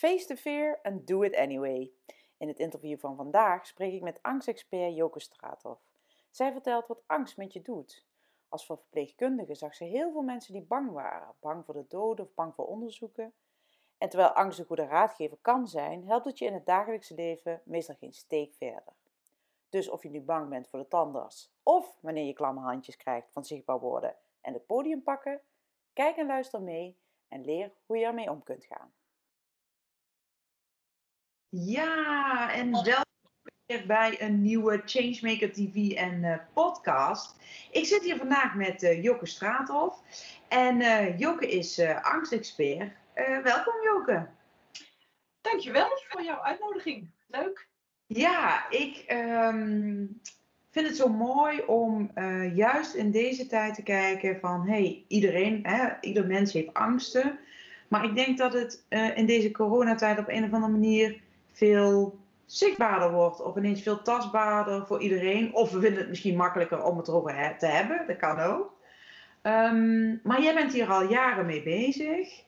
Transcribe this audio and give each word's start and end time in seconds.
Face 0.00 0.26
the 0.26 0.36
fear 0.36 0.78
and 0.82 1.06
do 1.06 1.22
it 1.22 1.34
anyway. 1.34 1.90
In 2.36 2.48
het 2.48 2.58
interview 2.58 2.98
van 2.98 3.16
vandaag 3.16 3.66
spreek 3.66 3.92
ik 3.92 4.02
met 4.02 4.22
angstexpert 4.22 4.96
Joke 4.96 5.20
Straathoff. 5.20 5.80
Zij 6.30 6.52
vertelt 6.52 6.86
wat 6.86 7.02
angst 7.06 7.36
met 7.36 7.52
je 7.52 7.62
doet. 7.62 8.06
Als 8.48 8.66
verpleegkundige 8.66 9.54
zag 9.54 9.74
ze 9.74 9.84
heel 9.84 10.12
veel 10.12 10.22
mensen 10.22 10.52
die 10.52 10.62
bang 10.62 10.90
waren, 10.90 11.34
bang 11.40 11.64
voor 11.64 11.74
de 11.74 11.84
dood 11.88 12.20
of 12.20 12.34
bang 12.34 12.54
voor 12.54 12.66
onderzoeken. 12.66 13.32
En 13.98 14.08
terwijl 14.08 14.30
angst 14.30 14.58
een 14.58 14.64
goede 14.64 14.86
raadgever 14.86 15.38
kan 15.40 15.68
zijn, 15.68 16.06
helpt 16.06 16.24
het 16.24 16.38
je 16.38 16.44
in 16.44 16.54
het 16.54 16.66
dagelijkse 16.66 17.14
leven 17.14 17.62
meestal 17.64 17.94
geen 17.94 18.12
steek 18.12 18.54
verder. 18.54 18.92
Dus 19.68 19.88
of 19.88 20.02
je 20.02 20.10
nu 20.10 20.20
bang 20.20 20.48
bent 20.48 20.68
voor 20.68 20.78
de 20.78 20.88
tandarts 20.88 21.52
of 21.62 21.96
wanneer 22.00 22.24
je 22.24 22.32
klamme 22.32 22.60
handjes 22.60 22.96
krijgt 22.96 23.32
van 23.32 23.44
zichtbaar 23.44 23.80
worden 23.80 24.16
en 24.40 24.52
het 24.52 24.66
podium 24.66 25.02
pakken, 25.02 25.40
kijk 25.92 26.16
en 26.16 26.26
luister 26.26 26.62
mee 26.62 26.96
en 27.28 27.44
leer 27.44 27.72
hoe 27.86 27.96
je 27.96 28.04
ermee 28.04 28.30
om 28.30 28.42
kunt 28.42 28.64
gaan. 28.64 28.92
Ja, 31.52 32.52
en 32.52 32.72
welkom 32.72 33.04
weer 33.66 33.86
bij 33.86 34.22
een 34.22 34.42
nieuwe 34.42 34.82
Changemaker 34.84 35.52
TV 35.52 35.92
en 35.92 36.22
uh, 36.22 36.36
podcast. 36.54 37.36
Ik 37.70 37.86
zit 37.86 38.02
hier 38.02 38.16
vandaag 38.16 38.54
met 38.54 38.82
uh, 38.82 39.02
Joke 39.02 39.26
Straathof. 39.26 40.02
En 40.48 40.80
uh, 40.80 41.18
Joke 41.18 41.48
is 41.48 41.80
angstexpert. 42.02 42.92
welkom 43.42 43.74
Joke. 43.84 44.28
Dankjewel 45.40 45.88
voor 46.08 46.22
jouw 46.22 46.40
uitnodiging. 46.40 47.10
Leuk. 47.26 47.68
Ja, 48.06 48.70
ik 48.70 49.04
um, 49.08 50.20
vind 50.70 50.86
het 50.86 50.96
zo 50.96 51.08
mooi 51.08 51.62
om 51.66 52.10
juist 52.54 52.94
in 52.94 53.10
deze 53.10 53.46
tijd 53.46 53.74
te 53.74 53.82
kijken 53.82 54.40
van... 54.40 54.68
hey, 54.68 55.04
iedereen, 55.08 55.66
hè, 55.66 55.88
ieder 56.00 56.26
mens 56.26 56.52
heeft 56.52 56.74
angsten. 56.74 57.38
Maar 57.88 58.04
ik 58.04 58.14
denk 58.14 58.38
dat 58.38 58.52
het 58.52 58.84
in 59.14 59.26
deze 59.26 59.50
coronatijd 59.50 60.18
op 60.18 60.28
een 60.28 60.44
of 60.44 60.52
andere 60.52 60.72
manier 60.72 61.20
veel 61.60 62.18
zichtbaarder 62.46 63.12
wordt 63.12 63.42
of 63.42 63.56
ineens 63.56 63.82
veel 63.82 64.02
tastbaarder 64.02 64.86
voor 64.86 65.00
iedereen. 65.00 65.54
Of 65.54 65.70
we 65.70 65.80
vinden 65.80 65.98
het 65.98 66.08
misschien 66.08 66.36
makkelijker 66.36 66.82
om 66.82 66.96
het 66.96 67.08
erover 67.08 67.56
te 67.58 67.66
hebben, 67.66 68.06
dat 68.06 68.16
kan 68.16 68.38
ook. 68.40 68.78
Um, 69.42 70.20
maar 70.22 70.42
jij 70.42 70.54
bent 70.54 70.72
hier 70.72 70.88
al 70.88 71.02
jaren 71.02 71.46
mee 71.46 71.62
bezig. 71.62 72.44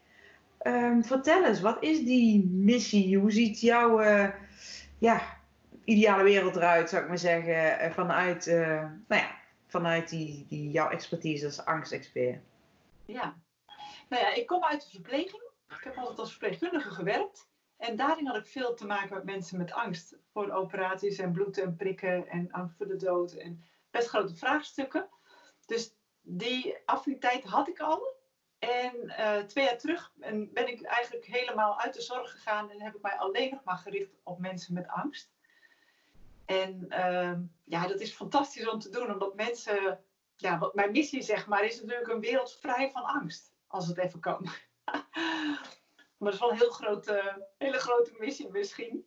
Um, 0.63 1.05
vertel 1.05 1.45
eens, 1.45 1.61
wat 1.61 1.83
is 1.83 2.05
die 2.05 2.45
missie? 2.45 3.19
Hoe 3.19 3.31
ziet 3.31 3.61
jouw 3.61 4.03
uh, 4.03 4.29
ja, 4.99 5.21
ideale 5.85 6.23
wereld 6.23 6.57
eruit, 6.57 6.89
zou 6.89 7.03
ik 7.03 7.09
maar 7.09 7.19
zeggen, 7.19 7.87
uh, 7.87 7.93
vanuit, 7.93 8.47
uh, 8.47 8.85
nou 9.09 9.23
ja, 9.23 9.31
vanuit 9.67 10.09
die, 10.09 10.47
die, 10.49 10.71
jouw 10.71 10.89
expertise 10.89 11.47
als 11.47 11.65
angstexpert? 11.65 12.41
Ja, 13.05 13.35
nou 14.09 14.23
ja, 14.23 14.35
ik 14.35 14.47
kom 14.47 14.65
uit 14.65 14.83
de 14.83 14.91
verpleging. 14.91 15.43
Ik 15.69 15.85
heb 15.85 15.97
altijd 15.97 16.19
als 16.19 16.31
verpleegkundige 16.31 16.91
gewerkt. 16.91 17.51
En 17.83 17.97
daarin 17.97 18.27
had 18.27 18.37
ik 18.37 18.47
veel 18.47 18.75
te 18.75 18.87
maken 18.87 19.15
met 19.15 19.25
mensen 19.25 19.59
met 19.59 19.73
angst 19.73 20.17
voor 20.33 20.51
operaties 20.51 21.19
en 21.19 21.33
bloed 21.33 21.59
en 21.59 21.77
prikken 21.77 22.29
en 22.29 22.53
angst 22.53 22.77
voor 22.77 22.87
de 22.87 22.97
dood 22.97 23.33
en 23.33 23.65
best 23.91 24.09
grote 24.09 24.35
vraagstukken. 24.35 25.09
Dus 25.67 25.95
die 26.21 26.77
affiniteit 26.85 27.45
had 27.45 27.69
ik 27.69 27.81
al. 27.81 28.17
En 28.59 28.95
uh, 29.05 29.39
twee 29.39 29.65
jaar 29.65 29.79
terug 29.79 30.13
ben 30.53 30.69
ik 30.69 30.83
eigenlijk 30.83 31.25
helemaal 31.25 31.81
uit 31.81 31.95
de 31.95 32.03
zorg 32.03 32.31
gegaan 32.31 32.71
en 32.71 32.83
heb 32.83 32.95
ik 32.95 33.03
mij 33.03 33.19
alleen 33.19 33.51
nog 33.51 33.65
maar 33.65 33.79
gericht 33.79 34.11
op 34.23 34.39
mensen 34.39 34.75
met 34.75 34.89
angst. 34.89 35.33
En 36.45 36.87
uh, 36.89 37.39
ja, 37.65 37.87
dat 37.87 38.01
is 38.01 38.13
fantastisch 38.15 38.69
om 38.69 38.79
te 38.79 38.91
doen, 38.91 39.13
omdat 39.13 39.35
mensen, 39.35 40.05
ja, 40.37 40.59
wat 40.59 40.75
mijn 40.75 40.93
missie 40.93 41.23
zeg 41.23 41.47
maar, 41.47 41.65
is 41.65 41.81
natuurlijk 41.81 42.09
een 42.09 42.21
wereld 42.21 42.59
vrij 42.61 42.91
van 42.91 43.05
angst, 43.05 43.53
als 43.67 43.87
het 43.87 43.99
even 43.99 44.21
kan. 44.21 44.49
Maar 46.23 46.31
dat 46.31 46.41
is 46.41 46.47
wel 46.47 46.51
een 46.51 46.57
heel 46.57 46.71
grote, 46.71 47.47
hele 47.59 47.79
grote 47.79 48.13
missie 48.19 48.49
misschien. 48.51 49.05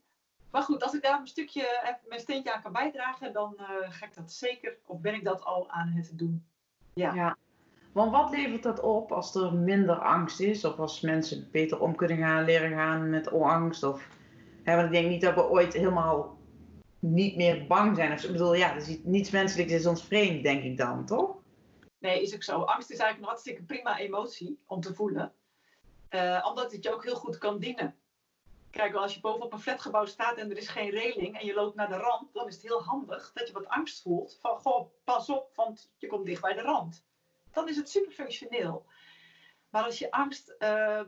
Maar 0.52 0.62
goed, 0.62 0.84
als 0.84 0.94
ik 0.94 1.02
daar 1.02 1.20
een 1.20 1.28
stukje 1.28 1.62
even 1.84 2.00
mijn 2.08 2.20
steentje 2.20 2.54
aan 2.54 2.62
kan 2.62 2.72
bijdragen, 2.72 3.34
dan 3.34 3.56
uh, 3.60 3.66
ga 3.90 4.06
ik 4.06 4.16
dat 4.16 4.32
zeker, 4.32 4.78
of 4.86 5.00
ben 5.00 5.14
ik 5.14 5.24
dat 5.24 5.44
al 5.44 5.70
aan 5.70 5.88
het 5.88 6.12
doen. 6.14 6.46
Ja. 6.94 7.14
ja. 7.14 7.38
Want 7.92 8.12
wat 8.12 8.30
levert 8.30 8.64
dat 8.64 8.80
op 8.80 9.12
als 9.12 9.36
er 9.36 9.54
minder 9.54 9.96
angst 9.96 10.40
is? 10.40 10.66
Of 10.66 10.80
als 10.80 11.02
mensen 11.02 11.50
beter 11.52 11.80
om 11.80 11.96
kunnen 11.96 12.18
gaan, 12.18 12.46
leren 12.46 12.72
gaan 12.72 13.10
met 13.10 13.32
angst? 13.32 13.84
Of, 13.84 14.08
hè, 14.64 14.76
want 14.76 14.88
ik 14.88 14.94
denk 14.94 15.10
niet 15.10 15.22
dat 15.22 15.36
we 15.36 15.50
ooit 15.50 15.74
helemaal 15.74 16.38
niet 17.00 17.36
meer 17.36 17.68
bang 17.68 17.96
zijn. 17.96 18.12
Of, 18.12 18.24
ik 18.24 18.32
bedoel, 18.32 18.54
ja, 18.54 18.74
is 18.74 19.00
niets 19.04 19.30
menselijks 19.30 19.74
is 19.74 19.86
ons 19.86 20.04
vreemd, 20.04 20.44
denk 20.44 20.64
ik 20.64 20.78
dan, 20.78 21.06
toch? 21.06 21.36
Nee, 22.00 22.22
is 22.22 22.36
ook 22.36 22.44
zo. 22.44 22.62
Angst 22.62 22.92
is 22.92 22.98
eigenlijk 22.98 23.20
een 23.20 23.28
hartstikke 23.28 23.64
prima 23.64 23.98
emotie 23.98 24.60
om 24.66 24.82
te 24.82 24.94
voelen. 24.94 25.34
Uh, 26.10 26.46
omdat 26.50 26.72
het 26.72 26.84
je 26.84 26.94
ook 26.94 27.04
heel 27.04 27.16
goed 27.16 27.38
kan 27.38 27.60
dienen. 27.60 27.96
Kijk, 28.70 28.94
als 28.94 29.14
je 29.14 29.20
bovenop 29.20 29.54
een 29.54 29.60
flatgebouw 29.60 30.06
staat 30.06 30.38
en 30.38 30.50
er 30.50 30.58
is 30.58 30.68
geen 30.68 30.90
reling 30.90 31.40
en 31.40 31.46
je 31.46 31.54
loopt 31.54 31.76
naar 31.76 31.90
de 31.90 31.98
rand, 31.98 32.34
dan 32.34 32.48
is 32.48 32.54
het 32.54 32.64
heel 32.64 32.84
handig 32.84 33.32
dat 33.34 33.48
je 33.48 33.54
wat 33.54 33.68
angst 33.68 34.02
voelt. 34.02 34.38
Van, 34.42 34.60
goh, 34.60 34.90
pas 35.04 35.30
op, 35.30 35.56
want 35.56 35.92
je 35.98 36.08
komt 36.08 36.26
dicht 36.26 36.42
bij 36.42 36.54
de 36.54 36.62
rand. 36.62 37.06
Dan 37.52 37.70
is 37.70 37.76
het 37.76 37.90
super 37.90 38.12
functioneel. 38.12 38.86
Maar 39.70 39.84
als 39.84 40.00
je 40.00 40.12
angst 40.12 40.56
uh, 40.60 41.02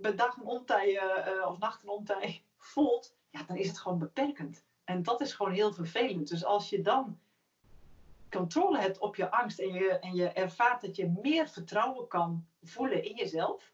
bij 0.00 0.14
dag 0.14 0.36
en 0.36 0.44
ontij 0.44 0.88
uh, 0.88 1.46
of 1.46 1.58
nacht 1.58 1.82
en 1.82 1.88
ontij 1.88 2.44
voelt, 2.58 3.14
ja, 3.30 3.42
dan 3.42 3.56
is 3.56 3.68
het 3.68 3.78
gewoon 3.78 3.98
beperkend. 3.98 4.64
En 4.84 5.02
dat 5.02 5.20
is 5.20 5.34
gewoon 5.34 5.52
heel 5.52 5.72
vervelend. 5.72 6.28
Dus 6.28 6.44
als 6.44 6.68
je 6.68 6.82
dan 6.82 7.18
controle 8.30 8.78
hebt 8.78 8.98
op 8.98 9.16
je 9.16 9.30
angst 9.30 9.58
en 9.58 9.72
je, 9.72 9.98
en 9.98 10.14
je 10.14 10.28
ervaart 10.28 10.80
dat 10.80 10.96
je 10.96 11.14
meer 11.22 11.48
vertrouwen 11.48 12.08
kan 12.08 12.46
voelen 12.62 13.04
in 13.04 13.14
jezelf, 13.14 13.71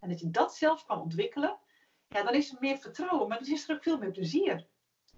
en 0.00 0.08
dat 0.08 0.20
je 0.20 0.30
dat 0.30 0.54
zelf 0.54 0.86
kan 0.86 1.00
ontwikkelen, 1.00 1.58
ja, 2.08 2.22
dan 2.22 2.34
is 2.34 2.52
er 2.52 2.56
meer 2.60 2.78
vertrouwen, 2.78 3.28
maar 3.28 3.38
dan 3.38 3.48
is 3.48 3.68
er 3.68 3.76
ook 3.76 3.82
veel 3.82 3.98
meer 3.98 4.10
plezier. 4.10 4.66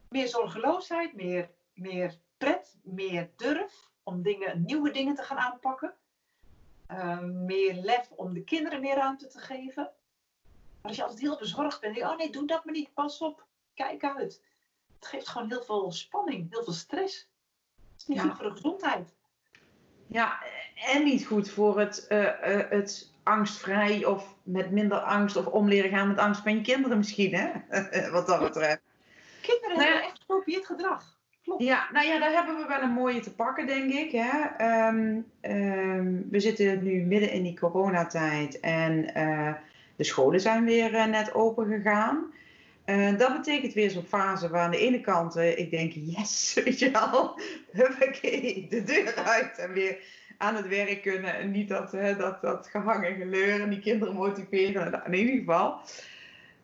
Meer 0.09 0.29
zorgeloosheid, 0.29 1.15
meer, 1.15 1.51
meer 1.75 2.19
pret, 2.37 2.79
meer 2.83 3.31
durf 3.37 3.91
om 4.03 4.23
dingen, 4.23 4.63
nieuwe 4.65 4.91
dingen 4.91 5.15
te 5.15 5.23
gaan 5.23 5.39
aanpakken. 5.39 5.95
Uh, 6.89 7.21
meer 7.21 7.75
lef 7.75 8.11
om 8.11 8.35
de 8.35 8.45
kinderen 8.45 8.81
meer 8.81 8.95
ruimte 8.95 9.27
te 9.27 9.39
geven. 9.39 9.83
Maar 10.81 10.91
als 10.91 10.97
je 10.97 11.03
altijd 11.03 11.21
heel 11.21 11.39
bezorgd 11.39 11.81
bent, 11.81 11.95
denk 11.95 12.07
je, 12.07 12.13
oh 12.13 12.19
nee, 12.19 12.31
doe 12.31 12.47
dat 12.47 12.65
maar 12.65 12.75
niet, 12.75 12.95
pas 12.95 13.21
op, 13.21 13.47
kijk 13.75 14.05
uit. 14.05 14.43
Het 14.95 15.07
geeft 15.07 15.29
gewoon 15.29 15.49
heel 15.49 15.63
veel 15.63 15.93
spanning, 15.93 16.51
heel 16.51 16.65
veel 16.65 16.73
stress. 16.73 17.29
Het 17.93 18.01
is 18.01 18.07
niet 18.07 18.21
goed 18.21 18.37
voor 18.37 18.45
de 18.45 18.51
gezondheid. 18.51 19.15
Ja, 20.07 20.43
en 20.87 21.05
niet 21.05 21.27
goed 21.27 21.51
voor 21.51 21.79
het, 21.79 22.07
uh, 22.09 22.19
uh, 22.19 22.31
het 22.69 23.13
angstvrij 23.23 24.05
of 24.05 24.35
met 24.43 24.71
minder 24.71 24.99
angst 24.99 25.37
of 25.37 25.47
om 25.47 25.69
leren 25.69 25.91
gaan 25.91 26.09
met 26.09 26.19
angst 26.19 26.43
van 26.43 26.55
je 26.55 26.61
kinderen 26.61 26.97
misschien, 26.97 27.35
hè? 27.35 27.51
Wat 28.13 28.27
dat 28.27 28.41
betreft. 28.41 28.81
Kinderen 29.41 29.77
nou 29.77 29.89
hebben 29.89 30.03
echt 30.03 30.21
gekopieerd 30.27 30.67
gedrag. 30.67 31.19
Klopt. 31.43 31.63
Ja, 31.63 31.89
nou 31.93 32.07
ja, 32.07 32.19
daar 32.19 32.33
hebben 32.33 32.57
we 32.57 32.67
wel 32.67 32.83
een 32.83 32.91
mooie 32.91 33.21
te 33.21 33.35
pakken, 33.35 33.67
denk 33.67 33.93
ik. 33.93 34.11
Hè? 34.13 34.67
Um, 34.89 35.27
um, 35.41 36.27
we 36.31 36.41
zitten 36.41 36.83
nu 36.83 37.03
midden 37.03 37.31
in 37.31 37.43
die 37.43 37.59
coronatijd 37.59 38.61
en 38.61 39.11
uh, 39.17 39.53
de 39.97 40.05
scholen 40.05 40.41
zijn 40.41 40.65
weer 40.65 40.95
uh, 40.95 41.05
net 41.05 41.35
open 41.35 41.67
gegaan. 41.67 42.33
Uh, 42.87 43.19
dat 43.19 43.37
betekent 43.37 43.73
weer 43.73 43.91
zo'n 43.91 44.03
fase 44.03 44.51
waar 44.51 44.63
aan 44.63 44.71
de 44.71 44.79
ene 44.79 45.01
kant 45.01 45.37
ik 45.37 45.71
denk, 45.71 45.93
yes, 45.93 46.55
weet 46.65 46.79
je 46.79 46.91
wel, 46.91 47.41
huppakee, 47.73 48.67
de 48.69 48.83
deur 48.83 49.15
uit 49.15 49.59
en 49.59 49.73
weer 49.73 49.99
aan 50.41 50.57
het 50.57 50.69
werk 50.69 51.03
kunnen. 51.03 51.35
En 51.35 51.51
niet 51.51 51.69
dat, 51.69 51.93
hè, 51.93 52.17
dat, 52.17 52.41
dat 52.41 52.67
gehangen 52.67 53.15
geleuren, 53.15 53.71
die 53.71 53.79
kinderen 53.79 54.15
motiveren, 54.15 54.91
nou, 54.91 55.05
in 55.05 55.15
ieder 55.15 55.35
geval. 55.35 55.81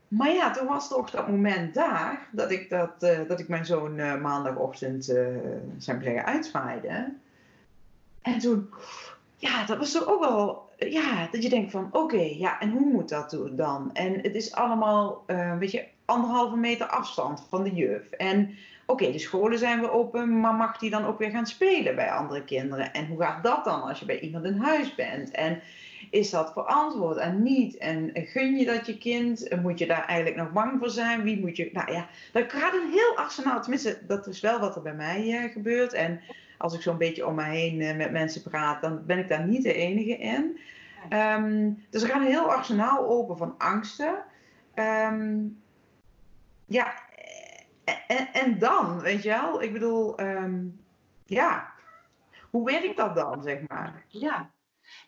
Maar 0.09 0.31
ja, 0.31 0.51
toen 0.51 0.67
was 0.67 0.89
toch 0.89 1.11
dat 1.11 1.29
moment 1.29 1.75
daar 1.75 2.29
dat 2.33 2.51
ik, 2.51 2.71
dat, 2.71 2.93
uh, 3.01 3.19
dat 3.29 3.41
ik 3.41 3.49
mijn 3.49 3.67
zoon 3.67 3.99
uh, 3.99 4.21
maandagochtend, 4.21 5.09
uh, 5.09 5.37
ik 5.37 5.61
zeggen, 5.79 6.25
uitzwaaide. 6.25 7.13
En 8.23 8.39
toen, 8.39 8.71
ja, 9.37 9.67
dat 9.67 9.79
was 9.79 9.93
toch 9.93 10.07
ook 10.07 10.21
wel, 10.21 10.71
ja, 10.79 11.29
dat 11.31 11.43
je 11.43 11.49
denkt 11.49 11.71
van, 11.71 11.89
oké, 11.93 12.23
ja, 12.37 12.61
en 12.61 12.71
hoe 12.71 12.87
moet 12.87 13.09
dat 13.09 13.39
dan? 13.53 13.91
En 13.93 14.21
het 14.21 14.35
is 14.35 14.53
allemaal, 14.53 15.25
weet 15.59 15.71
je, 15.71 15.85
anderhalve 16.05 16.57
meter 16.57 16.87
afstand 16.87 17.47
van 17.49 17.63
de 17.63 17.75
juf. 17.75 18.11
En 18.11 18.55
Oké, 18.87 19.13
de 19.13 19.19
scholen 19.19 19.59
zijn 19.59 19.81
weer 19.81 19.91
open, 19.91 20.41
maar 20.41 20.55
mag 20.55 20.79
die 20.79 20.91
dan 20.91 21.05
ook 21.05 21.19
weer 21.19 21.31
gaan 21.31 21.47
spelen 21.47 21.95
bij 21.95 22.11
andere 22.11 22.45
kinderen? 22.45 22.93
En 22.93 23.07
hoe 23.07 23.23
gaat 23.23 23.45
dat 23.45 23.65
dan 23.65 23.83
als 23.83 23.99
je 23.99 24.05
bij 24.07 24.21
iemand 24.21 24.45
in 24.45 24.59
huis 24.59 24.95
bent? 24.95 25.31
En 25.31 25.61
is 26.11 26.31
dat 26.31 26.53
verantwoord 26.53 27.17
en 27.17 27.43
niet? 27.43 27.77
En 27.77 28.11
gun 28.15 28.57
je 28.57 28.65
dat 28.65 28.87
je 28.87 28.99
kind? 28.99 29.57
Moet 29.63 29.79
je 29.79 29.87
daar 29.87 30.05
eigenlijk 30.05 30.37
nog 30.37 30.53
bang 30.53 30.79
voor 30.79 30.91
zijn? 30.91 31.23
Wie 31.23 31.41
moet 31.41 31.57
je... 31.57 31.71
Nou 31.73 31.93
ja, 31.93 32.09
dat 32.33 32.53
gaat 32.53 32.75
een 32.75 32.91
heel 32.91 33.17
arsenaal. 33.17 33.61
Tenminste, 33.61 33.99
dat 34.07 34.27
is 34.27 34.41
wel 34.41 34.61
wat 34.61 34.77
er 34.77 34.83
bij 34.83 34.95
mij 34.95 35.27
uh, 35.27 35.53
gebeurt. 35.53 35.93
En 35.93 36.21
als 36.59 36.75
ik 36.75 36.83
zo'n 36.83 36.99
beetje 36.99 37.27
om 37.27 37.35
me 37.35 37.45
heen 37.45 37.81
uh, 37.81 37.97
met 37.97 38.13
mensen 38.13 38.43
praat, 38.43 38.81
dan 38.83 39.03
ben 39.07 39.19
ik 39.19 39.29
daar 39.29 39.47
niet 39.47 39.63
de 39.63 39.75
enige 39.75 40.17
in. 40.17 40.59
Um, 41.11 41.85
dus 41.91 42.03
er 42.03 42.09
gaat 42.09 42.21
een 42.21 42.27
heel 42.27 42.53
arsenaal 42.53 43.07
open 43.07 43.37
van 43.37 43.55
angsten. 43.59 44.15
Um, 44.75 45.61
ja, 46.67 46.93
en, 48.33 48.59
dan, 48.59 49.01
weet 49.01 49.23
je 49.23 49.29
wel? 49.29 49.63
Ik 49.63 49.73
bedoel, 49.73 50.21
um, 50.21 50.85
ja, 51.25 51.73
hoe 52.51 52.65
werkt 52.65 52.97
dat 52.97 53.15
dan, 53.15 53.43
zeg 53.43 53.69
maar? 53.69 54.05
Ja, 54.09 54.51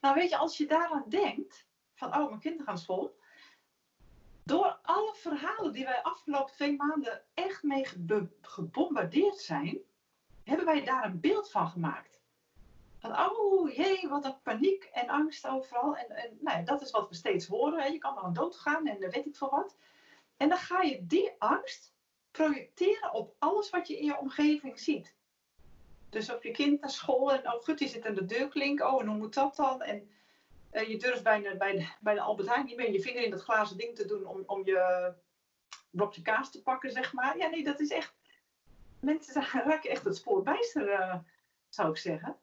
nou 0.01 0.15
weet 0.15 0.31
je, 0.31 0.37
als 0.37 0.57
je 0.57 0.67
daaraan 0.67 1.05
denkt, 1.09 1.67
van 1.95 2.17
oh, 2.17 2.29
mijn 2.29 2.41
kinderen 2.41 2.67
gaan 2.67 2.79
school. 2.79 3.17
Door 4.43 4.79
alle 4.83 5.15
verhalen 5.15 5.73
die 5.73 5.85
wij 5.85 6.03
afgelopen 6.03 6.55
twee 6.55 6.77
maanden 6.77 7.23
echt 7.35 7.63
mee 7.63 7.87
gebombardeerd 8.41 9.39
zijn, 9.39 9.79
hebben 10.45 10.67
wij 10.67 10.85
daar 10.85 11.05
een 11.05 11.21
beeld 11.21 11.51
van 11.51 11.69
gemaakt. 11.69 12.21
Van 12.99 13.19
oh 13.19 13.75
jee, 13.75 14.09
wat 14.09 14.25
een 14.25 14.43
paniek 14.43 14.85
en 14.85 15.09
angst 15.09 15.47
overal. 15.47 15.97
En, 15.97 16.11
en 16.11 16.39
nou 16.41 16.59
ja, 16.59 16.65
dat 16.65 16.83
is 16.83 16.91
wat 16.91 17.09
we 17.09 17.15
steeds 17.15 17.47
horen. 17.47 17.81
Hè. 17.81 17.87
Je 17.87 17.99
kan 17.99 18.19
aan 18.19 18.33
dood 18.33 18.57
gaan 18.57 18.87
en 18.87 18.99
weet 18.99 19.27
ik 19.27 19.37
veel 19.37 19.51
wat. 19.51 19.77
En 20.37 20.49
dan 20.49 20.59
ga 20.59 20.83
je 20.83 21.07
die 21.07 21.33
angst 21.39 21.95
projecteren 22.31 23.13
op 23.13 23.35
alles 23.39 23.71
wat 23.71 23.89
je 23.89 23.99
in 23.99 24.05
je 24.05 24.19
omgeving 24.19 24.81
ziet. 24.81 25.17
Dus 26.09 26.33
op 26.33 26.43
je 26.43 26.51
kind 26.51 26.81
naar 26.81 26.91
school 26.91 27.33
en 27.33 27.53
oh 27.53 27.63
goed, 27.63 27.79
die 27.79 27.89
zit 27.89 28.07
aan 28.07 28.15
de 28.15 28.25
deurklink. 28.25 28.81
Oh, 28.81 29.01
en 29.01 29.07
hoe 29.07 29.17
moet 29.17 29.35
dat 29.35 29.57
dan? 29.57 29.83
En 29.83 30.11
uh, 30.73 30.89
je 30.89 30.99
durft 30.99 31.23
bijna 31.23 31.57
bij 31.57 31.73
de, 31.73 31.89
bij 32.01 32.15
de 32.15 32.21
Albert 32.21 32.49
Heijn 32.49 32.67
niet 32.67 32.77
meer 32.77 32.93
je 32.93 33.01
vinger 33.01 33.23
in 33.23 33.31
dat 33.31 33.43
glazen 33.43 33.77
ding 33.77 33.97
te 33.97 34.05
doen 34.07 34.27
om, 34.27 34.43
om 34.47 34.65
je 34.65 35.13
blokje 35.91 36.23
kaas 36.23 36.51
te 36.51 36.63
pakken, 36.63 36.91
zeg 36.91 37.13
maar. 37.13 37.39
Ja, 37.39 37.49
nee, 37.49 37.65
dat 37.65 37.81
is 37.81 37.91
echt... 37.91 38.15
Mensen 39.01 39.43
raken 39.69 39.91
echt 39.91 40.05
het 40.05 40.17
spoor 40.17 40.43
bijster, 40.43 40.89
uh, 40.89 41.19
zou 41.69 41.91
ik 41.91 41.97
zeggen. 41.97 42.37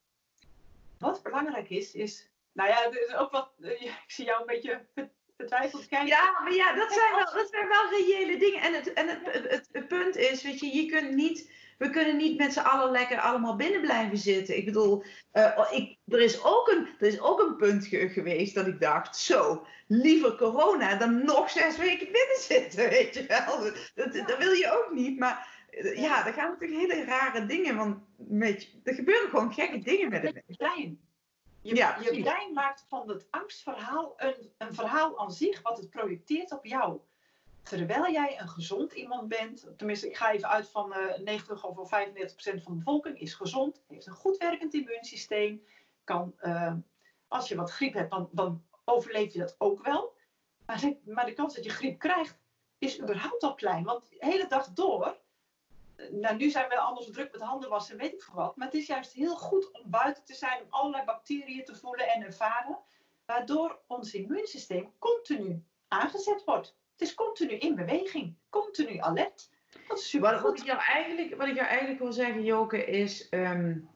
Wat 0.98 1.24
belangrijk 1.24 1.70
is, 1.70 1.94
is... 1.94 2.30
Nou 2.52 2.70
ja, 2.70 2.86
er 2.86 3.08
is 3.08 3.14
ook 3.14 3.32
wat... 3.32 3.52
Uh, 3.58 3.82
ik 3.82 4.04
zie 4.08 4.26
jou 4.26 4.40
een 4.40 4.46
beetje 4.46 4.86
kijken. 5.36 6.08
Ja, 6.08 6.40
maar 6.44 6.54
ja, 6.54 6.76
dat 6.76 6.94
zijn 6.94 7.16
wel, 7.16 7.34
dat 7.34 7.50
zijn 7.52 7.68
wel 7.68 7.90
reële 7.90 8.38
dingen. 8.38 8.62
En, 8.62 8.74
het, 8.74 8.94
en 8.94 9.08
het, 9.08 9.50
het, 9.50 9.70
het 9.72 9.88
punt 9.88 10.16
is, 10.16 10.44
weet 10.44 10.60
je, 10.60 10.76
je 10.76 10.86
kunt 10.86 11.16
niet 11.16 11.50
we 11.78 11.90
kunnen 11.90 12.18
niet 12.18 12.38
met 12.38 12.54
z'n 12.54 12.60
allen 12.60 12.92
lekker 12.92 13.20
allemaal 13.20 13.56
binnen 13.56 13.82
blijven 13.82 14.18
zitten. 14.18 14.58
Ik 14.58 14.66
bedoel, 14.66 15.04
uh, 15.34 15.68
ik, 15.72 15.98
er, 16.08 16.22
is 16.22 16.44
ook 16.44 16.68
een, 16.68 16.88
er 17.00 17.08
is 17.08 17.20
ook 17.20 17.40
een 17.40 17.56
punt 17.56 17.86
geweest 17.88 18.56
dat 18.56 18.68
ik 18.68 18.80
dacht, 18.80 19.18
zo, 19.18 19.66
liever 19.88 20.36
corona 20.36 20.96
dan 20.96 21.26
nog 21.26 21.50
zes 21.50 21.78
weken 21.78 22.12
binnen 22.12 22.40
zitten, 22.40 22.90
weet 22.90 23.14
je 23.14 23.26
wel. 23.26 23.72
Dat, 23.96 24.28
dat 24.28 24.38
wil 24.38 24.52
je 24.52 24.72
ook 24.72 24.92
niet, 24.94 25.20
maar 25.20 25.66
eh, 25.70 25.98
ja, 26.02 26.28
er 26.28 26.34
gaan 26.34 26.50
natuurlijk 26.50 26.92
hele 26.92 27.06
rare 27.06 27.46
dingen, 27.46 27.76
want 27.76 27.98
met, 28.18 28.70
er 28.84 28.94
gebeuren 28.94 29.30
gewoon 29.30 29.54
gekke 29.54 29.80
dingen 29.80 30.10
met 30.10 30.22
het 30.22 30.44
brein. 30.58 31.00
Je, 31.66 31.76
ja, 31.76 31.98
je 32.00 32.22
brein 32.22 32.54
maakt 32.54 32.86
van 32.88 33.10
het 33.10 33.28
angstverhaal 33.30 34.14
een, 34.18 34.54
een 34.58 34.74
verhaal 34.74 35.20
aan 35.20 35.32
zich, 35.32 35.62
wat 35.62 35.78
het 35.78 35.90
projecteert 35.90 36.52
op 36.52 36.66
jou 36.66 37.00
terwijl 37.66 38.12
jij 38.12 38.40
een 38.40 38.50
gezond 38.50 38.94
iemand 38.94 39.28
bent, 39.28 39.68
tenminste 39.78 40.08
ik 40.08 40.18
ga 40.18 40.32
even 40.32 40.50
uit 40.50 40.70
van 40.70 40.94
uh, 40.98 41.18
90 41.18 41.66
of 41.66 41.90
95 41.90 42.34
procent 42.34 42.64
van 42.64 42.72
de 42.72 42.78
bevolking 42.78 43.20
is 43.20 43.34
gezond, 43.34 43.84
heeft 43.88 44.06
een 44.06 44.14
goed 44.14 44.38
werkend 44.38 44.74
immuunsysteem, 44.74 45.64
kan, 46.04 46.36
uh, 46.42 46.74
als 47.28 47.48
je 47.48 47.56
wat 47.56 47.72
griep 47.72 47.94
hebt, 47.94 48.12
dan, 48.12 48.30
dan, 48.32 48.64
overleef 48.88 49.34
je 49.34 49.40
dat 49.40 49.56
ook 49.58 49.86
wel. 49.86 50.14
Maar 50.66 50.94
maar 51.06 51.26
de 51.26 51.34
kans 51.34 51.56
dat 51.56 51.64
je 51.64 51.70
griep 51.70 52.00
krijgt, 52.00 52.40
is 52.78 53.02
überhaupt 53.02 53.44
al 53.44 53.56
klein. 53.56 53.84
Want 53.84 54.10
de 54.10 54.16
hele 54.20 54.48
dag 54.48 54.74
door, 54.74 55.18
nou 56.12 56.36
nu 56.36 56.50
zijn 56.50 56.70
we 56.70 56.78
anders 56.78 57.12
druk 57.12 57.32
met 57.32 57.42
handen 57.42 57.70
wassen 57.70 57.94
en 57.94 58.02
weet 58.02 58.14
ik 58.14 58.22
veel 58.22 58.36
wat, 58.36 58.56
maar 58.56 58.68
het 58.68 58.76
is 58.76 58.88
juist 58.88 59.14
heel 59.14 59.36
goed 59.36 59.72
om 59.72 59.90
buiten 59.90 60.24
te 60.24 60.34
zijn, 60.34 60.62
om 60.62 60.68
allerlei 60.70 61.06
bacteriën 61.06 61.66
te 61.66 61.76
voelen 61.76 62.08
en 62.08 62.24
ervaren, 62.24 62.78
waardoor 63.26 63.80
ons 63.88 64.14
immuunsysteem 64.14 64.94
continu 65.00 65.64
aangezet 65.88 66.44
wordt. 66.44 66.76
Het 66.92 67.02
is 67.02 67.14
continu 67.14 67.54
in 67.54 67.76
beweging, 67.76 68.36
continu 68.50 68.98
alert. 69.00 69.50
Dat 69.88 69.98
is 69.98 70.10
super 70.10 70.32
wat, 70.32 70.42
wat, 70.42 70.60
ik 70.60 70.66
jou 70.66 70.80
eigenlijk, 70.80 71.36
wat 71.36 71.48
ik 71.48 71.56
jou 71.56 71.68
eigenlijk 71.68 72.00
wil 72.00 72.14
zeggen, 72.14 72.44
Joke, 72.44 72.86
is 72.86 73.28
um, 73.32 73.90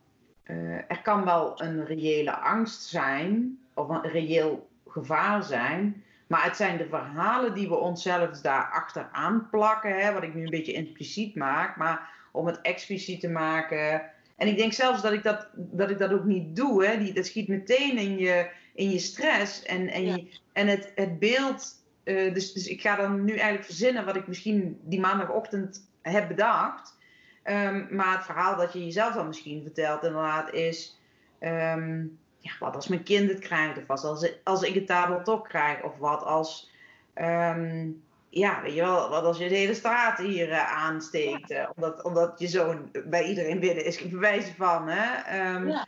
uh, 0.44 0.76
er 0.76 1.02
kan 1.02 1.26
wel 1.26 1.62
een 1.62 1.86
reële 1.86 2.38
angst 2.38 2.84
zijn, 2.84 3.60
of 3.74 3.90
een 3.90 4.10
reëel 4.10 4.70
gevaar 4.88 5.44
zijn. 5.44 6.04
Maar 6.30 6.44
het 6.44 6.56
zijn 6.56 6.78
de 6.78 6.88
verhalen 6.90 7.54
die 7.54 7.68
we 7.68 7.76
onszelf 7.76 8.42
daar 8.42 8.70
achteraan 8.72 9.48
plakken, 9.50 10.02
hè, 10.02 10.14
wat 10.14 10.24
ik 10.24 10.34
nu 10.34 10.44
een 10.44 10.50
beetje 10.50 10.74
impliciet 10.74 11.36
maak, 11.36 11.76
maar 11.76 12.10
om 12.32 12.46
het 12.46 12.62
expliciet 12.62 13.20
te 13.20 13.30
maken. 13.30 14.02
En 14.36 14.48
ik 14.48 14.58
denk 14.58 14.74
zelfs 14.74 15.02
dat 15.02 15.12
ik 15.12 15.24
dat, 15.24 15.48
dat, 15.54 15.90
ik 15.90 16.00
dat 16.00 16.12
ook 16.12 16.24
niet 16.24 16.56
doe. 16.56 16.86
Hè. 16.86 16.98
Die, 16.98 17.14
dat 17.14 17.26
schiet 17.26 17.48
meteen 17.48 17.98
in 17.98 18.18
je, 18.18 18.50
in 18.74 18.90
je 18.90 19.00
stress. 19.00 19.64
En, 19.64 19.88
en, 19.88 20.06
je, 20.06 20.28
en 20.54 20.68
het, 20.68 20.92
het 20.96 21.20
beeld 21.20 21.84
uh, 22.04 22.34
dus, 22.34 22.54
dus 22.54 22.68
ik 22.68 22.82
ga 22.82 22.96
dan 22.96 23.24
nu 23.24 23.34
eigenlijk 23.34 23.66
verzinnen 23.66 24.06
wat 24.06 24.16
ik 24.16 24.28
misschien 24.28 24.80
die 24.84 25.00
maandagochtend 25.00 25.90
heb 26.02 26.28
bedacht. 26.28 26.98
Um, 27.44 27.88
maar 27.92 28.16
het 28.16 28.26
verhaal 28.26 28.56
dat 28.56 28.74
je 28.74 28.86
jezelf 28.86 29.14
dan 29.14 29.28
misschien 29.28 29.62
vertelt, 29.62 30.04
inderdaad, 30.04 30.54
is. 30.54 31.00
Um, 31.40 32.19
ja, 32.40 32.52
wat 32.60 32.76
als 32.76 32.88
mijn 32.88 33.04
kind 33.04 33.30
het 33.30 33.40
krijgt, 33.40 33.78
of 33.78 33.88
wat 33.88 34.04
als, 34.04 34.32
als 34.44 34.62
ik 34.62 34.88
het 34.88 35.26
toch 35.26 35.48
krijg, 35.48 35.84
of 35.84 35.98
wat 35.98 36.24
als. 36.24 36.72
Um, 37.16 38.04
ja, 38.30 38.62
weet 38.62 38.74
je 38.74 38.82
wel, 38.82 39.10
wat 39.10 39.24
als 39.24 39.38
je 39.38 39.50
de 39.50 39.56
hele 39.56 39.74
straat 39.74 40.18
hier 40.18 40.50
uh, 40.50 40.74
aansteekt, 40.74 41.52
uh, 41.52 41.70
omdat, 41.76 42.04
omdat 42.04 42.36
je 42.38 42.48
zoon 42.48 42.92
bij 43.06 43.24
iedereen 43.24 43.60
binnen 43.60 43.86
is, 43.86 44.10
bewijzen 44.10 44.56
van. 44.56 44.88
Hè? 44.88 45.38
ja 45.68 45.88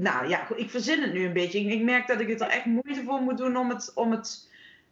nou 0.00 0.28
ja, 0.28 0.48
ik 0.56 0.70
verzin 0.70 1.02
het 1.02 1.12
nu 1.12 1.24
een 1.24 1.32
beetje. 1.32 1.60
Ik, 1.60 1.82
merk 1.82 2.06
dat 2.06 2.20
ik 2.20 2.28
het 2.28 2.40
er 2.40 2.48
echt 2.48 2.64
moeite 2.64 3.02
voor 3.04 3.20
moet 3.20 3.38
doen 3.38 3.56
om 3.56 3.68
het, 3.68 3.92
om 3.94 4.10
het 4.10 4.48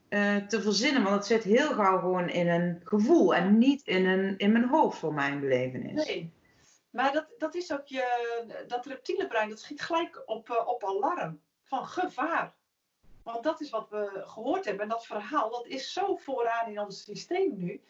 uh, 0.08 0.36
te 0.36 0.62
verzinnen. 0.62 1.02
Want 1.02 1.14
het 1.14 1.26
zit 1.26 1.44
heel 1.44 1.72
gauw 1.72 1.98
gewoon 1.98 2.28
in 2.28 2.48
een 2.48 2.80
gevoel 2.84 3.34
en 3.34 3.58
niet 3.58 3.82
in, 3.84 4.06
een, 4.06 4.34
in 4.38 4.52
mijn 4.52 4.68
hoofd 4.68 4.98
voor 4.98 5.14
mijn 5.14 5.40
belevenis. 5.40 6.06
Nee, 6.06 6.30
maar 6.90 7.12
dat, 7.12 7.26
dat 7.38 7.54
is 7.54 7.72
ook 7.72 7.86
je, 7.86 8.64
dat 8.66 8.86
reptiele 8.86 9.26
brein, 9.26 9.48
dat 9.48 9.60
schiet 9.60 9.80
gelijk 9.80 10.22
op, 10.26 10.48
uh, 10.48 10.68
op 10.68 10.84
alarm 10.84 11.42
van 11.62 11.86
gevaar. 11.86 12.56
Want 13.22 13.42
dat 13.42 13.60
is 13.60 13.70
wat 13.70 13.88
we 13.88 14.22
gehoord 14.26 14.64
hebben. 14.64 14.82
En 14.82 14.88
dat 14.88 15.06
verhaal, 15.06 15.50
dat 15.50 15.66
is 15.66 15.92
zo 15.92 16.16
vooraan 16.16 16.70
in 16.70 16.80
ons 16.80 17.02
systeem 17.02 17.56
nu. 17.56 17.82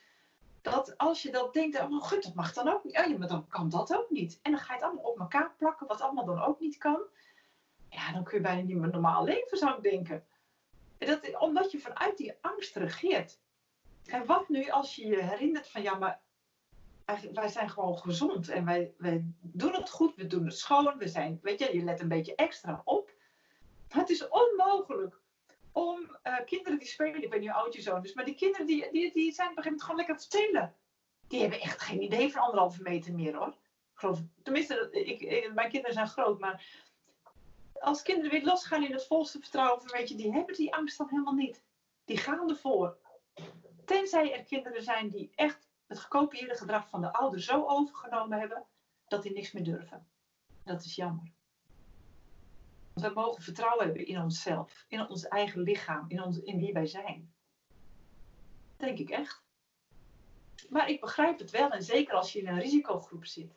Dat 0.63 0.99
als 0.99 1.23
je 1.23 1.31
dat 1.31 1.53
denkt, 1.53 1.81
oh 1.81 2.03
goed, 2.03 2.23
dat 2.23 2.35
mag 2.35 2.53
dan 2.53 2.69
ook 2.69 2.85
niet. 2.85 2.95
Ja, 2.95 3.19
maar 3.19 3.29
dan 3.29 3.49
kan 3.49 3.69
dat 3.69 3.97
ook 3.97 4.11
niet. 4.11 4.39
En 4.43 4.51
dan 4.51 4.61
ga 4.61 4.75
je 4.75 4.79
het 4.79 4.89
allemaal 4.89 5.11
op 5.11 5.19
elkaar 5.19 5.55
plakken, 5.57 5.87
wat 5.87 6.01
allemaal 6.01 6.25
dan 6.25 6.43
ook 6.43 6.61
niet 6.61 6.79
kan. 6.79 7.01
Ja, 7.89 8.13
dan 8.13 8.25
kun 8.25 8.37
je 8.37 8.43
bijna 8.43 8.63
niet 8.63 8.77
meer 8.77 8.91
normaal 8.91 9.25
leven, 9.25 9.59
zou 9.59 9.77
ik 9.77 9.83
denken. 9.83 10.27
Dat, 10.99 11.39
omdat 11.39 11.71
je 11.73 11.79
vanuit 11.79 12.17
die 12.17 12.39
angst 12.41 12.77
regeert. 12.77 13.39
En 14.07 14.27
wat 14.27 14.49
nu 14.49 14.69
als 14.69 14.97
je 14.97 15.07
je 15.07 15.23
herinnert 15.23 15.69
van, 15.69 15.83
ja, 15.83 15.95
maar 15.95 16.21
wij 17.33 17.49
zijn 17.49 17.71
gewoon 17.71 17.99
gezond 17.99 18.49
en 18.49 18.65
wij, 18.65 18.95
doen 19.41 19.75
het 19.75 19.91
goed, 19.91 20.15
we 20.15 20.27
doen 20.27 20.45
het 20.45 20.59
schoon, 20.59 20.99
we 20.99 21.09
zijn, 21.09 21.39
weet 21.43 21.59
je, 21.59 21.77
je 21.77 21.85
let 21.85 22.01
een 22.01 22.09
beetje 22.09 22.35
extra 22.35 22.83
op. 22.85 23.13
Het 23.89 24.11
is 24.11 24.29
onmogelijk 24.29 25.21
om 25.73 26.17
uh, 26.25 26.37
kinderen 26.45 26.79
die 26.79 26.89
spelen, 26.89 27.23
ik 27.23 27.41
niet 27.41 27.51
hoe 27.51 27.59
oud 27.59 27.75
je 27.75 27.83
zoon 27.83 28.05
is, 28.05 28.15
maar 28.15 28.25
die 28.25 28.35
kinderen 28.35 28.67
die, 28.67 28.91
die, 28.91 29.13
die 29.13 29.33
zijn 29.33 29.51
op 29.51 29.57
een 29.57 29.63
gegeven 29.63 29.79
moment 29.79 29.83
gewoon 29.83 29.97
lekker 29.97 30.15
het 30.15 30.25
spelen. 30.25 30.75
Die 31.29 31.41
hebben 31.41 31.61
echt 31.61 31.81
geen 31.81 32.03
idee 32.03 32.33
van 32.33 32.43
anderhalve 32.43 32.83
meter 32.83 33.15
meer 33.15 33.37
hoor. 33.37 33.55
Geloof, 33.95 34.21
tenminste, 34.43 34.89
mijn 35.55 35.71
kinderen 35.71 35.95
zijn 35.95 36.09
groot, 36.09 36.39
maar 36.39 36.87
als 37.81 38.03
kinderen 38.03 38.31
weer 38.31 38.45
losgaan 38.45 38.85
in 38.85 38.93
het 38.93 39.07
volste 39.07 39.39
vertrouwen, 39.39 39.93
weet 39.93 40.09
je, 40.09 40.15
die 40.15 40.33
hebben 40.33 40.55
die 40.55 40.75
angst 40.75 40.99
dan 40.99 41.09
helemaal 41.09 41.35
niet. 41.35 41.63
Die 42.05 42.17
gaan 42.17 42.51
ervoor. 42.51 42.97
Tenzij 43.85 44.33
er 44.33 44.45
kinderen 44.45 44.83
zijn 44.83 45.11
die 45.11 45.31
echt 45.35 45.68
het 45.89 45.99
gekopieerde 45.99 46.55
gedrag 46.55 46.89
van 46.89 47.01
de 47.01 47.13
ouder 47.13 47.41
zo 47.43 47.67
overgenomen 47.67 48.39
hebben, 48.39 48.65
dat 49.07 49.23
die 49.23 49.33
niks 49.33 49.53
meer 49.53 49.65
durven. 49.65 50.07
Dat 50.65 50.85
is 50.85 50.95
jammer. 50.95 51.33
We 52.95 53.11
mogen 53.15 53.43
vertrouwen 53.43 53.85
hebben 53.87 54.07
in 54.07 54.21
onszelf, 54.21 54.85
in 54.89 55.09
ons 55.09 55.29
eigen 55.29 55.61
lichaam, 55.61 56.05
in, 56.09 56.23
ons, 56.23 56.39
in 56.39 56.59
wie 56.59 56.73
wij 56.73 56.87
zijn. 56.87 57.33
Denk 58.77 58.99
ik 58.99 59.11
echt. 59.11 59.43
Maar 60.69 60.89
ik 60.89 61.01
begrijp 61.01 61.39
het 61.39 61.51
wel, 61.51 61.71
en 61.71 61.83
zeker 61.83 62.15
als 62.15 62.33
je 62.33 62.39
in 62.39 62.49
een 62.49 62.61
risicogroep 62.61 63.25
zit. 63.25 63.53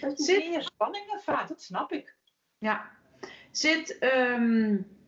Dat 0.00 0.20
zit... 0.20 0.48
meer 0.48 0.62
spanning 0.62 1.12
ervaart, 1.12 1.48
dat 1.48 1.62
snap 1.62 1.92
ik. 1.92 2.16
Ja. 2.58 2.90
Zit 3.50 4.02
um, 4.02 4.98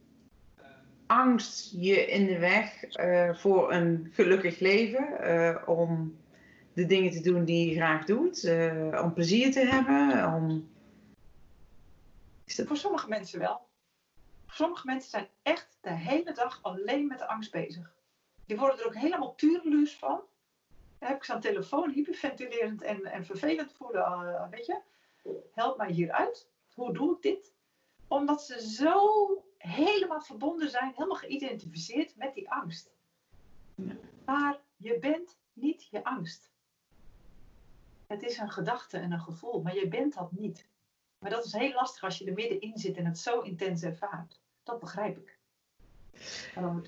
angst 1.06 1.72
je 1.72 2.06
in 2.06 2.26
de 2.26 2.38
weg 2.38 2.96
uh, 2.96 3.34
voor 3.34 3.72
een 3.72 4.08
gelukkig 4.12 4.58
leven? 4.58 5.16
Uh, 5.20 5.68
om 5.68 6.18
de 6.78 6.86
dingen 6.86 7.10
te 7.10 7.20
doen 7.20 7.44
die 7.44 7.68
je 7.68 7.74
graag 7.74 8.04
doet? 8.04 8.44
Uh, 8.44 9.00
om 9.02 9.12
plezier 9.12 9.52
te 9.52 9.60
hebben? 9.60 10.34
Om 10.34 10.70
Voor 12.46 12.76
sommige 12.76 13.08
mensen 13.08 13.38
wel. 13.38 13.66
Sommige 14.46 14.86
mensen 14.86 15.10
zijn 15.10 15.28
echt 15.42 15.78
de 15.80 15.92
hele 15.92 16.32
dag 16.32 16.62
alleen 16.62 17.06
met 17.06 17.18
de 17.18 17.28
angst 17.28 17.52
bezig. 17.52 17.94
Die 18.46 18.56
worden 18.56 18.78
er 18.78 18.86
ook 18.86 18.94
helemaal 18.94 19.34
tureluurs 19.34 19.96
van. 19.96 20.20
Dan 20.98 21.08
heb 21.08 21.16
ik 21.16 21.24
zo'n 21.24 21.40
telefoon 21.40 21.90
hyperventilerend 21.90 22.82
en, 22.82 23.04
en 23.04 23.24
vervelend 23.24 23.72
voelen. 23.72 24.02
Uh, 24.02 24.48
weet 24.50 24.66
je, 24.66 24.80
help 25.52 25.76
mij 25.76 25.90
hieruit. 25.90 26.48
Hoe 26.74 26.92
doe 26.92 27.14
ik 27.16 27.22
dit? 27.22 27.54
Omdat 28.08 28.42
ze 28.42 28.70
zo 28.70 29.02
helemaal 29.56 30.20
verbonden 30.20 30.70
zijn, 30.70 30.92
helemaal 30.94 31.16
geïdentificeerd 31.16 32.16
met 32.16 32.34
die 32.34 32.50
angst. 32.50 32.90
Maar 34.24 34.60
je 34.76 34.98
bent 34.98 35.38
niet 35.52 35.88
je 35.90 36.04
angst. 36.04 36.50
Het 38.08 38.22
is 38.22 38.38
een 38.38 38.50
gedachte 38.50 38.98
en 38.98 39.12
een 39.12 39.20
gevoel, 39.20 39.62
maar 39.62 39.74
je 39.74 39.88
bent 39.88 40.14
dat 40.14 40.32
niet. 40.32 40.66
Maar 41.18 41.30
dat 41.30 41.44
is 41.44 41.52
heel 41.52 41.72
lastig 41.72 42.02
als 42.02 42.18
je 42.18 42.24
er 42.24 42.32
middenin 42.32 42.78
zit 42.78 42.96
en 42.96 43.06
het 43.06 43.18
zo 43.18 43.40
intens 43.40 43.82
ervaart. 43.82 44.40
Dat 44.62 44.80
begrijp 44.80 45.16
ik. 45.16 45.38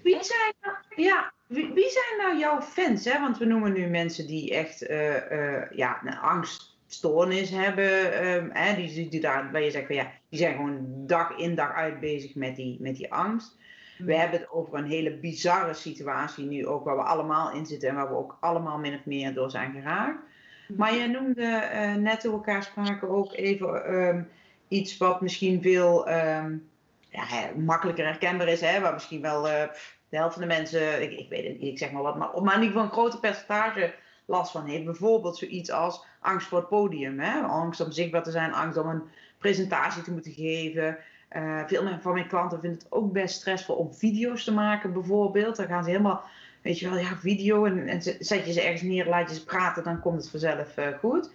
Wie 0.02 0.24
zijn, 0.24 0.54
nou, 0.60 0.76
ja, 0.96 1.32
wie, 1.46 1.72
wie, 1.72 1.90
zijn 1.90 2.18
nou 2.18 2.38
jouw 2.38 2.60
fans? 2.60 3.04
Hè? 3.04 3.20
Want 3.20 3.38
we 3.38 3.44
noemen 3.44 3.72
nu 3.72 3.86
mensen 3.86 4.26
die 4.26 4.54
echt 4.54 4.82
uh, 4.82 5.30
uh, 5.30 5.70
ja, 5.70 6.00
een 6.04 6.18
angststoornis 6.18 7.50
hebben. 7.50 8.26
Um, 8.26 8.50
hè? 8.52 8.74
Die, 8.74 9.08
die, 9.08 9.20
daar, 9.20 9.52
waar 9.52 9.62
je 9.62 9.70
zegt 9.70 9.86
van 9.86 9.96
ja, 9.96 10.10
die 10.28 10.38
zijn 10.38 10.54
gewoon 10.54 11.06
dag 11.06 11.36
in 11.36 11.54
dag 11.54 11.72
uit 11.72 12.00
bezig 12.00 12.34
met 12.34 12.56
die, 12.56 12.80
met 12.80 12.96
die 12.96 13.12
angst. 13.12 13.56
We 13.98 14.04
hmm. 14.04 14.20
hebben 14.20 14.40
het 14.40 14.50
over 14.50 14.78
een 14.78 14.90
hele 14.90 15.16
bizarre 15.16 15.74
situatie 15.74 16.46
nu 16.46 16.66
ook, 16.66 16.84
waar 16.84 16.96
we 16.96 17.02
allemaal 17.02 17.52
in 17.52 17.66
zitten 17.66 17.88
en 17.88 17.94
waar 17.94 18.08
we 18.08 18.16
ook 18.16 18.36
allemaal 18.40 18.78
min 18.78 18.94
of 18.94 19.04
meer 19.04 19.34
door 19.34 19.50
zijn 19.50 19.72
geraakt. 19.72 20.28
Maar 20.76 20.94
je 20.94 21.06
noemde 21.08 21.70
uh, 21.74 21.94
net 21.94 22.22
door 22.22 22.32
elkaar 22.32 22.62
spraken 22.62 23.08
ook 23.08 23.32
even 23.32 23.94
um, 23.94 24.28
iets 24.68 24.96
wat 24.96 25.20
misschien 25.20 25.62
veel 25.62 26.08
um, 26.10 26.68
ja, 27.08 27.24
makkelijker 27.56 28.04
herkenbaar 28.04 28.48
is, 28.48 28.60
hè, 28.60 28.80
waar 28.80 28.92
misschien 28.92 29.20
wel 29.20 29.46
uh, 29.46 29.62
de 30.08 30.16
helft 30.16 30.32
van 30.32 30.42
de 30.42 30.48
mensen, 30.48 31.02
ik, 31.02 31.18
ik 31.18 31.28
weet 31.28 31.44
het 31.46 31.60
niet, 31.60 31.72
ik 31.72 31.78
zeg 31.78 31.92
maar 31.92 32.02
wat, 32.02 32.16
maar, 32.16 32.42
maar 32.42 32.54
in 32.54 32.62
ieder 32.62 32.66
geval 32.66 32.82
een 32.82 32.92
groter 32.92 33.20
percentage 33.20 33.94
last 34.24 34.52
van 34.52 34.66
heeft. 34.66 34.84
Bijvoorbeeld 34.84 35.36
zoiets 35.36 35.70
als 35.70 36.04
angst 36.20 36.46
voor 36.46 36.58
het 36.58 36.68
podium, 36.68 37.20
hè? 37.20 37.40
angst 37.40 37.80
om 37.80 37.92
zichtbaar 37.92 38.22
te 38.22 38.30
zijn, 38.30 38.52
angst 38.52 38.78
om 38.78 38.88
een 38.88 39.02
presentatie 39.38 40.02
te 40.02 40.12
moeten 40.12 40.32
geven. 40.32 40.98
Uh, 41.36 41.62
veel 41.66 41.98
van 42.00 42.12
mijn 42.12 42.28
klanten 42.28 42.60
vinden 42.60 42.78
het 42.78 42.92
ook 42.92 43.12
best 43.12 43.34
stressvol 43.34 43.76
om 43.76 43.94
video's 43.94 44.44
te 44.44 44.52
maken, 44.52 44.92
bijvoorbeeld. 44.92 45.56
Dan 45.56 45.66
gaan 45.66 45.84
ze 45.84 45.90
helemaal, 45.90 46.24
weet 46.62 46.78
je 46.78 46.88
wel, 46.88 46.98
ja, 46.98 47.16
video 47.16 47.64
en, 47.64 47.88
en 47.88 48.02
zet 48.02 48.46
je 48.46 48.52
ze 48.52 48.62
ergens 48.62 48.82
neer, 48.82 49.06
laat 49.06 49.28
je 49.28 49.34
ze 49.34 49.44
praten, 49.44 49.84
dan 49.84 50.00
komt 50.00 50.16
het 50.16 50.30
vanzelf 50.30 50.78
uh, 50.78 50.88
goed. 50.98 51.30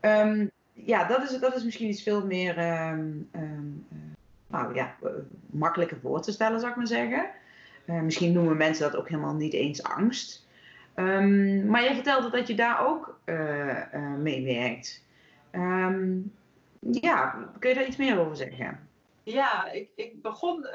Um, 0.00 0.50
ja, 0.72 1.04
dat 1.04 1.30
is, 1.30 1.38
dat 1.38 1.56
is 1.56 1.64
misschien 1.64 1.88
iets 1.88 2.02
veel 2.02 2.26
meer 2.26 2.58
um, 2.58 3.28
um, 3.36 3.86
nou 4.46 4.74
ja, 4.74 4.96
eh, 5.02 5.10
makkelijker 5.46 5.98
voor 6.02 6.22
te 6.22 6.32
stellen, 6.32 6.58
zou 6.60 6.70
ik 6.70 6.76
maar 6.76 6.86
zeggen. 6.86 7.30
Misschien 7.84 8.32
noemen 8.32 8.56
mensen 8.56 8.90
dat 8.90 9.00
ook 9.00 9.08
helemaal 9.08 9.34
niet 9.34 9.52
eens 9.52 9.82
angst. 9.82 10.46
Maar 10.94 11.82
jij 11.82 11.94
vertelde 11.94 12.30
dat 12.30 12.46
je 12.46 12.54
daar 12.54 12.86
ook 12.86 13.20
mee 14.18 14.44
werkt. 14.44 15.04
Ja, 16.80 17.48
kun 17.58 17.68
je 17.68 17.74
daar 17.74 17.86
iets 17.86 17.96
meer 17.96 18.18
over 18.18 18.36
zeggen? 18.36 18.88
Ja, 19.22 19.70
ik, 19.70 19.88
ik 19.94 20.22
begon 20.22 20.66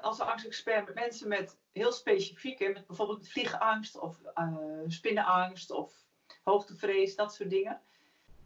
als 0.00 0.20
angstexpert 0.20 0.86
met 0.86 0.94
mensen 0.94 1.28
met 1.28 1.58
heel 1.72 1.92
specifieke, 1.92 2.68
met 2.68 2.86
bijvoorbeeld 2.86 3.28
vliegenangst 3.28 3.98
of 3.98 4.20
spinnenangst 4.86 5.70
of 5.70 6.06
hoogtevrees, 6.42 7.16
dat 7.16 7.34
soort 7.34 7.50
dingen. 7.50 7.82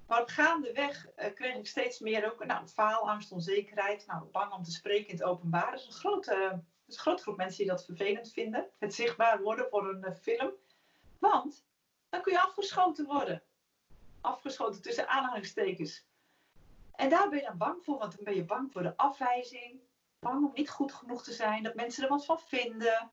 Maar 0.06 0.20
op 0.20 0.28
gaandeweg 0.28 1.06
uh, 1.06 1.34
kreeg 1.34 1.54
ik 1.54 1.66
steeds 1.66 1.98
meer 1.98 2.32
ook 2.32 2.44
nou, 2.44 2.66
faalangst, 2.66 3.32
onzekerheid, 3.32 4.06
nou, 4.06 4.24
bang 4.24 4.52
om 4.52 4.62
te 4.62 4.70
spreken 4.70 5.08
in 5.08 5.14
het 5.14 5.24
openbaar. 5.24 5.70
Dat 5.70 5.80
is 5.80 5.86
een 5.86 5.92
grote, 5.92 6.62
is 6.86 6.94
een 6.94 7.00
grote 7.00 7.22
groep 7.22 7.36
mensen 7.36 7.58
die 7.58 7.66
dat 7.66 7.84
vervelend 7.84 8.32
vinden. 8.32 8.70
Het 8.78 8.94
zichtbaar 8.94 9.42
worden 9.42 9.68
voor 9.70 9.88
een 9.88 10.04
uh, 10.08 10.14
film. 10.14 10.52
Want 11.18 11.64
dan 12.08 12.22
kun 12.22 12.32
je 12.32 12.40
afgeschoten 12.40 13.06
worden. 13.06 13.42
Afgeschoten 14.20 14.82
tussen 14.82 15.08
aanhalingstekens. 15.08 16.06
En 16.92 17.10
daar 17.10 17.28
ben 17.28 17.38
je 17.38 17.44
dan 17.44 17.58
bang 17.58 17.84
voor, 17.84 17.98
want 17.98 18.14
dan 18.16 18.24
ben 18.24 18.34
je 18.34 18.44
bang 18.44 18.72
voor 18.72 18.82
de 18.82 18.96
afwijzing. 18.96 19.80
Bang 20.22 20.44
om 20.44 20.50
niet 20.54 20.70
goed 20.70 20.92
genoeg 20.92 21.22
te 21.22 21.32
zijn, 21.32 21.62
dat 21.62 21.74
mensen 21.74 22.02
er 22.02 22.08
wat 22.08 22.24
van 22.24 22.40
vinden. 22.40 23.10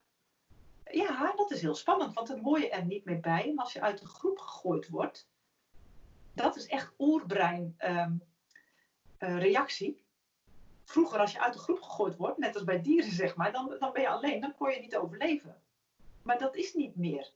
Ja, 0.84 1.32
dat 1.36 1.50
is 1.50 1.60
heel 1.60 1.74
spannend, 1.74 2.14
want 2.14 2.26
dan 2.28 2.40
hoor 2.40 2.60
je 2.60 2.70
er 2.70 2.84
niet 2.84 3.04
meer 3.04 3.20
bij. 3.20 3.48
En 3.48 3.58
als 3.58 3.72
je 3.72 3.80
uit 3.80 3.98
de 3.98 4.06
groep 4.06 4.38
gegooid 4.38 4.88
wordt, 4.88 5.28
dat 6.32 6.56
is 6.56 6.66
echt 6.66 6.92
oerbrein 6.98 7.74
ehm, 7.78 8.12
eh. 9.18 9.94
Vroeger 10.84 11.18
als 11.18 11.32
je 11.32 11.40
uit 11.40 11.52
de 11.52 11.58
groep 11.58 11.80
gegooid 11.82 12.16
wordt, 12.16 12.38
net 12.38 12.54
als 12.54 12.64
bij 12.64 12.82
dieren 12.82 13.12
zeg 13.12 13.36
maar, 13.36 13.52
dan, 13.52 13.76
dan 13.78 13.92
ben 13.92 14.02
je 14.02 14.08
alleen, 14.08 14.40
dan 14.40 14.54
kon 14.54 14.70
je 14.70 14.80
niet 14.80 14.96
overleven. 14.96 15.62
Maar 16.22 16.38
dat 16.38 16.56
is 16.56 16.74
niet 16.74 16.96
meer. 16.96 17.32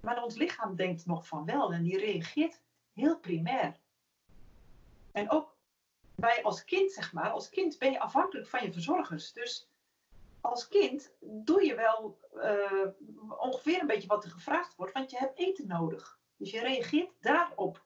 Maar 0.00 0.22
ons 0.22 0.36
lichaam 0.36 0.76
denkt 0.76 1.06
nog 1.06 1.26
van 1.26 1.44
wel 1.44 1.72
en 1.72 1.82
die 1.82 1.98
reageert 1.98 2.60
heel 2.92 3.18
primair. 3.18 3.80
En 5.12 5.30
ook 5.30 5.57
wij 6.20 6.42
als 6.42 6.64
kind, 6.64 6.92
zeg 6.92 7.12
maar, 7.12 7.30
als 7.30 7.48
kind 7.48 7.78
ben 7.78 7.92
je 7.92 8.00
afhankelijk 8.00 8.48
van 8.48 8.62
je 8.62 8.72
verzorgers. 8.72 9.32
Dus 9.32 9.68
als 10.40 10.68
kind 10.68 11.12
doe 11.20 11.64
je 11.64 11.74
wel 11.74 12.18
uh, 12.34 12.86
ongeveer 13.38 13.80
een 13.80 13.86
beetje 13.86 14.08
wat 14.08 14.24
er 14.24 14.30
gevraagd 14.30 14.76
wordt, 14.76 14.92
want 14.92 15.10
je 15.10 15.18
hebt 15.18 15.38
eten 15.38 15.66
nodig. 15.66 16.18
Dus 16.36 16.50
je 16.50 16.60
reageert 16.60 17.12
daarop. 17.20 17.84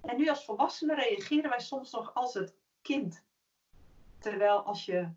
En 0.00 0.16
nu 0.16 0.28
als 0.28 0.44
volwassenen 0.44 0.96
reageren 0.96 1.50
wij 1.50 1.60
soms 1.60 1.90
nog 1.90 2.14
als 2.14 2.34
het 2.34 2.56
kind. 2.82 3.24
Terwijl 4.18 4.62
als 4.62 4.84
je 4.84 5.08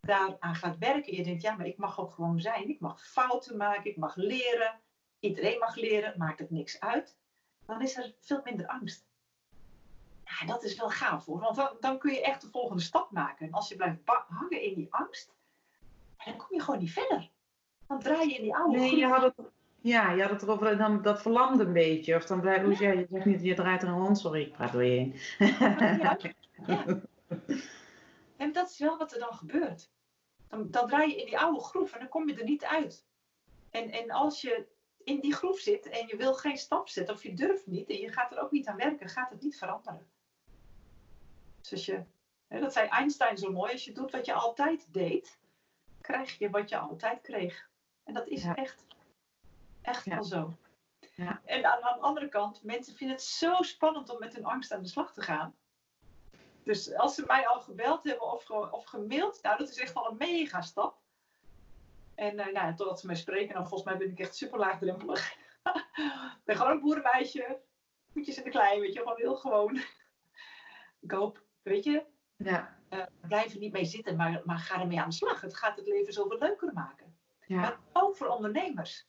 daaraan 0.00 0.54
gaat 0.54 0.78
werken, 0.78 1.16
je 1.16 1.24
denkt, 1.24 1.42
ja, 1.42 1.56
maar 1.56 1.66
ik 1.66 1.78
mag 1.78 2.00
ook 2.00 2.12
gewoon 2.12 2.40
zijn. 2.40 2.68
Ik 2.68 2.80
mag 2.80 3.06
fouten 3.06 3.56
maken, 3.56 3.90
ik 3.90 3.96
mag 3.96 4.16
leren. 4.16 4.80
Iedereen 5.20 5.58
mag 5.58 5.74
leren, 5.74 6.18
maakt 6.18 6.38
het 6.38 6.50
niks 6.50 6.80
uit. 6.80 7.18
Dan 7.66 7.82
is 7.82 7.96
er 7.96 8.14
veel 8.20 8.40
minder 8.44 8.66
angst. 8.66 9.10
Ja, 10.40 10.46
dat 10.46 10.64
is 10.64 10.76
wel 10.76 10.90
gaaf 10.90 11.24
hoor, 11.24 11.40
want 11.40 11.56
dan, 11.56 11.76
dan 11.80 11.98
kun 11.98 12.12
je 12.12 12.22
echt 12.22 12.40
de 12.40 12.48
volgende 12.48 12.82
stap 12.82 13.10
maken. 13.10 13.46
En 13.46 13.52
als 13.52 13.68
je 13.68 13.76
blijft 13.76 13.98
hangen 14.28 14.62
in 14.62 14.74
die 14.74 14.86
angst, 14.90 15.34
dan 16.24 16.36
kom 16.36 16.46
je 16.50 16.60
gewoon 16.60 16.80
niet 16.80 16.92
verder. 16.92 17.30
Dan 17.86 17.98
draai 17.98 18.28
je 18.28 18.34
in 18.34 18.42
die 18.42 18.56
oude 18.56 18.78
nee, 18.78 18.96
je 18.96 19.06
had 19.06 19.22
het 19.22 19.50
ja, 19.82 20.10
je 20.10 20.22
had 20.22 20.30
het 20.30 20.42
erover, 20.42 20.76
dan, 20.76 21.02
dat 21.02 21.22
verlamt 21.22 21.60
een 21.60 21.72
beetje. 21.72 22.16
Of 22.16 22.26
dan 22.26 22.40
blijft, 22.40 22.64
hoe 22.64 22.78
ja. 22.78 22.92
je 22.92 23.06
zegt 23.10 23.24
niet, 23.24 23.42
je 23.42 23.54
draait 23.54 23.82
er 23.82 23.88
een 23.88 23.98
rond. 23.98 24.18
Sorry, 24.18 24.40
ik 24.40 24.52
praat 24.52 24.72
door 24.72 24.84
je 24.84 24.90
heen. 24.90 25.14
Ja. 25.98 26.18
En 28.36 28.52
dat 28.52 28.70
is 28.70 28.78
wel 28.78 28.98
wat 28.98 29.12
er 29.12 29.18
dan 29.18 29.34
gebeurt. 29.34 29.90
Dan, 30.48 30.70
dan 30.70 30.88
draai 30.88 31.10
je 31.10 31.16
in 31.16 31.26
die 31.26 31.38
oude 31.38 31.60
groef 31.60 31.92
en 31.92 31.98
dan 31.98 32.08
kom 32.08 32.28
je 32.28 32.34
er 32.34 32.44
niet 32.44 32.64
uit. 32.64 33.06
En, 33.70 33.90
en 33.90 34.10
als 34.10 34.40
je 34.40 34.66
in 35.04 35.20
die 35.20 35.34
groef 35.34 35.58
zit 35.58 35.88
en 35.88 36.06
je 36.06 36.16
wil 36.16 36.34
geen 36.34 36.56
stap 36.56 36.88
zetten 36.88 37.14
of 37.14 37.22
je 37.22 37.34
durft 37.34 37.66
niet 37.66 37.88
en 37.88 37.96
je 37.96 38.12
gaat 38.12 38.32
er 38.32 38.40
ook 38.40 38.50
niet 38.50 38.66
aan 38.66 38.76
werken, 38.76 39.08
gaat 39.08 39.30
het 39.30 39.42
niet 39.42 39.58
veranderen. 39.58 40.10
Dus 41.68 41.84
je, 41.84 42.04
hè, 42.48 42.60
dat 42.60 42.72
zei 42.72 42.88
Einstein 42.88 43.38
zo 43.38 43.52
mooi, 43.52 43.72
als 43.72 43.84
je 43.84 43.92
doet 43.92 44.10
wat 44.10 44.26
je 44.26 44.32
altijd 44.32 44.92
deed, 44.92 45.38
krijg 46.00 46.38
je 46.38 46.50
wat 46.50 46.68
je 46.68 46.78
altijd 46.78 47.20
kreeg. 47.20 47.68
En 48.04 48.14
dat 48.14 48.28
is 48.28 48.44
echt 48.44 48.84
Echt 49.82 50.04
wel 50.04 50.24
zo. 50.24 50.54
Ja. 51.14 51.40
En 51.44 51.64
aan, 51.64 51.82
aan, 51.82 51.96
de 51.98 52.04
andere 52.04 52.28
kant, 52.28 52.62
mensen 52.62 52.96
vinden 52.96 53.16
het 53.16 53.24
zo 53.24 53.54
spannend 53.62 54.10
om 54.10 54.18
met 54.18 54.34
hun 54.34 54.44
angst 54.44 54.72
aan 54.72 54.82
de 54.82 54.88
slag 54.88 55.12
te 55.12 55.22
gaan. 55.22 55.54
Dus 56.64 56.94
als 56.94 57.14
ze 57.14 57.24
mij 57.26 57.46
al 57.46 57.60
gebeld 57.60 58.04
hebben 58.04 58.32
of, 58.32 58.50
of 58.50 58.84
gemaild, 58.84 59.42
nou 59.42 59.58
dat 59.58 59.68
is 59.68 59.78
echt 59.78 59.92
wel 59.92 60.10
een 60.10 60.16
mega 60.16 60.60
stap. 60.60 61.00
En 62.14 62.38
uh, 62.38 62.46
nou, 62.46 62.74
totdat 62.74 63.00
ze 63.00 63.06
mij 63.06 63.16
spreken, 63.16 63.54
dan 63.54 63.68
volgens 63.68 63.90
mij 63.90 63.98
ben 63.98 64.10
ik 64.10 64.18
echt 64.18 64.36
super 64.36 64.58
laagdrempelig. 64.58 65.32
ik 66.38 66.44
ben 66.44 66.56
gewoon 66.56 66.72
een 66.72 66.80
boerenmeisje. 66.80 67.60
Voetjes 68.12 68.36
in 68.36 68.44
de 68.44 68.50
klei, 68.50 68.80
weet 68.80 68.92
je, 68.92 68.98
gewoon 68.98 69.16
heel 69.16 69.36
gewoon. 69.36 69.76
ik 71.00 71.10
hoop, 71.10 71.42
weet 71.62 71.84
je, 71.84 72.04
ja. 72.36 72.80
Uh, 72.90 73.02
blijf 73.20 73.52
er 73.52 73.58
niet 73.58 73.72
mee 73.72 73.84
zitten, 73.84 74.16
maar, 74.16 74.42
maar 74.44 74.58
ga 74.58 74.80
ermee 74.80 75.00
aan 75.00 75.08
de 75.08 75.14
slag. 75.14 75.40
Het 75.40 75.56
gaat 75.56 75.76
het 75.76 75.86
leven 75.86 76.12
zoveel 76.12 76.38
leuker 76.38 76.72
maken. 76.72 77.16
Ja. 77.46 77.60
Maar 77.60 77.78
ook 77.92 78.16
voor 78.16 78.26
ondernemers. 78.26 79.06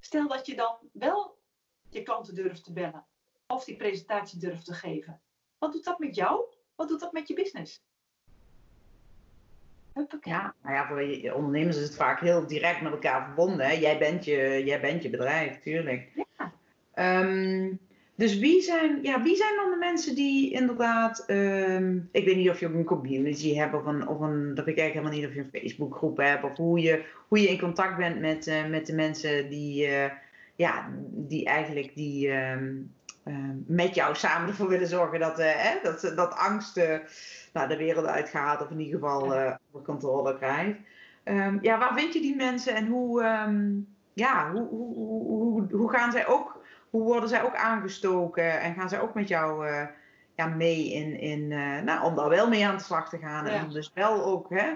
Stel 0.00 0.28
dat 0.28 0.46
je 0.46 0.54
dan 0.54 0.76
wel 0.92 1.38
je 1.88 2.02
klanten 2.02 2.34
durft 2.34 2.64
te 2.64 2.72
bellen 2.72 3.06
of 3.46 3.64
die 3.64 3.76
presentatie 3.76 4.38
durft 4.38 4.64
te 4.64 4.74
geven. 4.74 5.20
Wat 5.58 5.72
doet 5.72 5.84
dat 5.84 5.98
met 5.98 6.14
jou? 6.14 6.44
Wat 6.74 6.88
doet 6.88 7.00
dat 7.00 7.12
met 7.12 7.28
je 7.28 7.34
business? 7.34 7.84
Ja, 10.20 10.54
nou 10.62 10.74
ja, 10.74 10.86
voor 10.86 11.02
je 11.02 11.34
ondernemers 11.34 11.76
is 11.76 11.82
het 11.82 11.96
vaak 11.96 12.20
heel 12.20 12.46
direct 12.46 12.80
met 12.80 12.92
elkaar 12.92 13.24
verbonden. 13.24 13.66
Hè? 13.66 13.72
Jij, 13.72 13.98
bent 13.98 14.24
je, 14.24 14.62
jij 14.64 14.80
bent 14.80 15.02
je 15.02 15.10
bedrijf, 15.10 15.60
tuurlijk. 15.60 16.26
Ja. 16.38 17.20
Um, 17.20 17.85
dus 18.16 18.38
wie 18.38 18.62
zijn, 18.62 18.98
ja, 19.02 19.22
wie 19.22 19.36
zijn 19.36 19.56
dan 19.56 19.70
de 19.70 19.76
mensen 19.76 20.14
die 20.14 20.52
inderdaad, 20.52 21.24
um, 21.26 22.08
ik 22.12 22.24
weet 22.24 22.36
niet 22.36 22.50
of 22.50 22.60
je 22.60 22.66
ook 22.66 22.74
een 22.74 22.84
community 22.84 23.54
hebt 23.54 23.74
of 23.74 23.86
een, 23.86 24.08
of 24.08 24.20
een 24.20 24.54
dat 24.54 24.66
ik 24.66 24.78
eigenlijk 24.78 24.92
helemaal 24.92 25.12
niet 25.12 25.26
of 25.26 25.34
je 25.34 25.40
een 25.40 25.60
Facebookgroep 25.60 26.16
hebt 26.16 26.44
of 26.44 26.56
hoe 26.56 26.80
je, 26.80 27.04
hoe 27.28 27.40
je 27.40 27.48
in 27.48 27.60
contact 27.60 27.96
bent 27.96 28.20
met, 28.20 28.46
uh, 28.46 28.66
met 28.66 28.86
de 28.86 28.94
mensen 28.94 29.50
die, 29.50 29.86
uh, 29.86 30.04
ja, 30.54 30.88
die 31.10 31.44
eigenlijk 31.44 31.94
die, 31.94 32.32
um, 32.32 32.94
met 33.66 33.94
jou 33.94 34.14
samen 34.14 34.48
ervoor 34.48 34.68
willen 34.68 34.88
zorgen 34.88 35.20
dat, 35.20 35.36
hè, 35.36 35.78
dat, 35.82 36.12
dat 36.16 36.34
angst 36.34 36.76
nou, 37.52 37.68
de 37.68 37.76
wereld 37.76 38.06
uitgaat, 38.06 38.62
of 38.62 38.70
in 38.70 38.80
ieder 38.80 38.98
geval 39.00 39.22
onder 39.22 39.58
controle 39.84 40.36
krijgt. 40.36 40.78
Ehm, 41.22 41.58
ja, 41.60 41.78
waar 41.78 41.94
vind 41.94 42.12
je 42.12 42.20
die 42.20 42.36
mensen 42.36 42.74
en 42.74 42.86
hoe, 42.86 43.22
ja, 44.12 44.50
hoe, 44.52 44.68
hoe, 44.68 44.94
hoe, 45.24 45.66
hoe, 45.70 45.90
gaan 45.90 46.12
zij 46.12 46.26
ook, 46.26 46.55
hoe 46.90 47.02
worden 47.02 47.28
zij 47.28 47.42
ook 47.42 47.54
aangestoken 47.54 48.60
en 48.60 48.74
gaan 48.74 48.88
zij 48.88 49.00
ook 49.00 49.14
met 49.14 49.28
jou 49.28 49.68
ja, 50.34 50.46
mee 50.46 50.92
in, 50.92 51.20
in 51.20 51.48
nou, 51.84 52.04
om 52.04 52.14
daar 52.14 52.28
wel 52.28 52.48
mee 52.48 52.66
aan 52.66 52.76
de 52.76 52.82
slag 52.82 53.08
te 53.08 53.18
gaan 53.18 53.46
en 53.46 53.68
dus 53.68 53.90
wel 53.94 54.24
ook, 54.24 54.50
hè, 54.50 54.72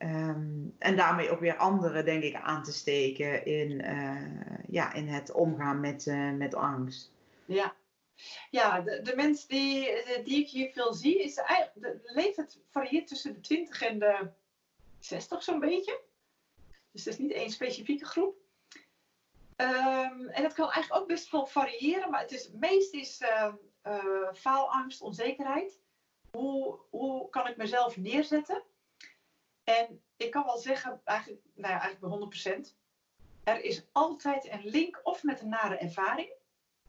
Ehm, 0.00 0.68
en 0.78 0.96
daarmee 0.96 1.30
ook 1.30 1.40
weer 1.40 1.56
anderen, 1.56 2.04
denk 2.04 2.22
ik, 2.22 2.34
aan 2.34 2.62
te 2.62 2.72
steken 2.72 3.44
in, 3.44 3.70
uh, 3.70 4.62
ja, 4.68 4.92
in 4.92 5.08
het 5.08 5.32
omgaan 5.32 5.80
met, 5.80 6.06
met 6.36 6.54
angst. 6.54 7.12
Ja, 7.44 7.76
ja 8.50 8.80
de, 8.80 9.00
de 9.02 9.16
mensen 9.16 9.48
die, 9.48 10.02
die 10.24 10.40
ik 10.40 10.48
hier 10.48 10.70
veel 10.70 10.94
zie, 10.94 11.22
is 11.22 11.36
eigenlijk, 11.36 12.02
de 12.02 12.12
leeftijd 12.14 12.60
varieert 12.70 13.06
tussen 13.06 13.32
de 13.32 13.40
20 13.40 13.82
en 13.82 13.98
de 13.98 14.30
60 14.98 15.42
zo'n 15.42 15.60
beetje. 15.60 16.00
Dus 16.92 17.04
het 17.04 17.14
is 17.14 17.20
niet 17.20 17.32
één 17.32 17.50
specifieke 17.50 18.04
groep. 18.04 18.36
Um, 19.60 20.28
en 20.28 20.42
dat 20.42 20.52
kan 20.52 20.70
eigenlijk 20.70 21.02
ook 21.02 21.08
best 21.08 21.30
wel 21.30 21.46
variëren, 21.46 22.10
maar 22.10 22.20
het, 22.20 22.32
is, 22.32 22.44
het 22.44 22.60
meest 22.60 22.94
is 22.94 23.20
uh, 23.20 24.32
faalangst, 24.34 25.00
onzekerheid. 25.00 25.80
Hoe, 26.30 26.78
hoe 26.90 27.28
kan 27.28 27.46
ik 27.46 27.56
mezelf 27.56 27.96
neerzetten? 27.96 28.62
En 29.64 30.02
ik 30.16 30.30
kan 30.30 30.44
wel 30.44 30.58
zeggen, 30.58 31.00
eigenlijk, 31.04 31.42
nou 31.54 31.80
eigenlijk 31.80 32.32
bij 32.32 32.54
100%. 32.58 32.74
Er 33.44 33.64
is 33.64 33.86
altijd 33.92 34.50
een 34.50 34.64
link 34.64 35.00
of 35.02 35.22
met 35.22 35.40
een 35.40 35.48
nare 35.48 35.76
ervaring. 35.76 36.32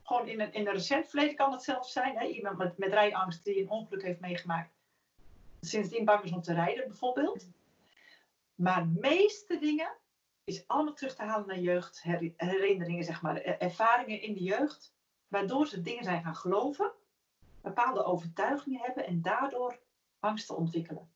Gewoon 0.03 0.27
in 0.27 0.39
een, 0.39 0.53
in 0.53 0.67
een 0.67 0.73
recent 0.73 1.07
verleden 1.07 1.35
kan 1.35 1.51
het 1.51 1.63
zelfs 1.63 1.91
zijn. 1.91 2.17
Hè? 2.17 2.25
Iemand 2.25 2.57
met, 2.57 2.77
met 2.77 2.93
rijangst 2.93 3.43
die 3.43 3.61
een 3.61 3.69
ongeluk 3.69 4.03
heeft 4.03 4.19
meegemaakt. 4.19 4.73
Sindsdien 5.61 6.05
bang 6.05 6.23
is 6.23 6.31
om 6.31 6.41
te 6.41 6.53
rijden 6.53 6.87
bijvoorbeeld. 6.87 7.49
Maar 8.55 8.87
meeste 8.87 9.57
dingen 9.59 9.91
is 10.51 10.67
allemaal 10.67 10.93
terug 10.93 11.15
te 11.15 11.23
halen 11.23 11.47
naar 11.47 11.59
jeugdherinneringen, 11.59 13.03
zeg 13.03 13.21
maar. 13.21 13.41
Ervaringen 13.41 14.21
in 14.21 14.33
de 14.33 14.43
jeugd. 14.43 14.93
Waardoor 15.27 15.67
ze 15.67 15.81
dingen 15.81 16.03
zijn 16.03 16.23
gaan 16.23 16.35
geloven. 16.35 16.91
Bepaalde 17.61 18.03
overtuigingen 18.03 18.81
hebben 18.81 19.05
en 19.05 19.21
daardoor 19.21 19.79
angsten 20.19 20.55
ontwikkelen. 20.55 21.09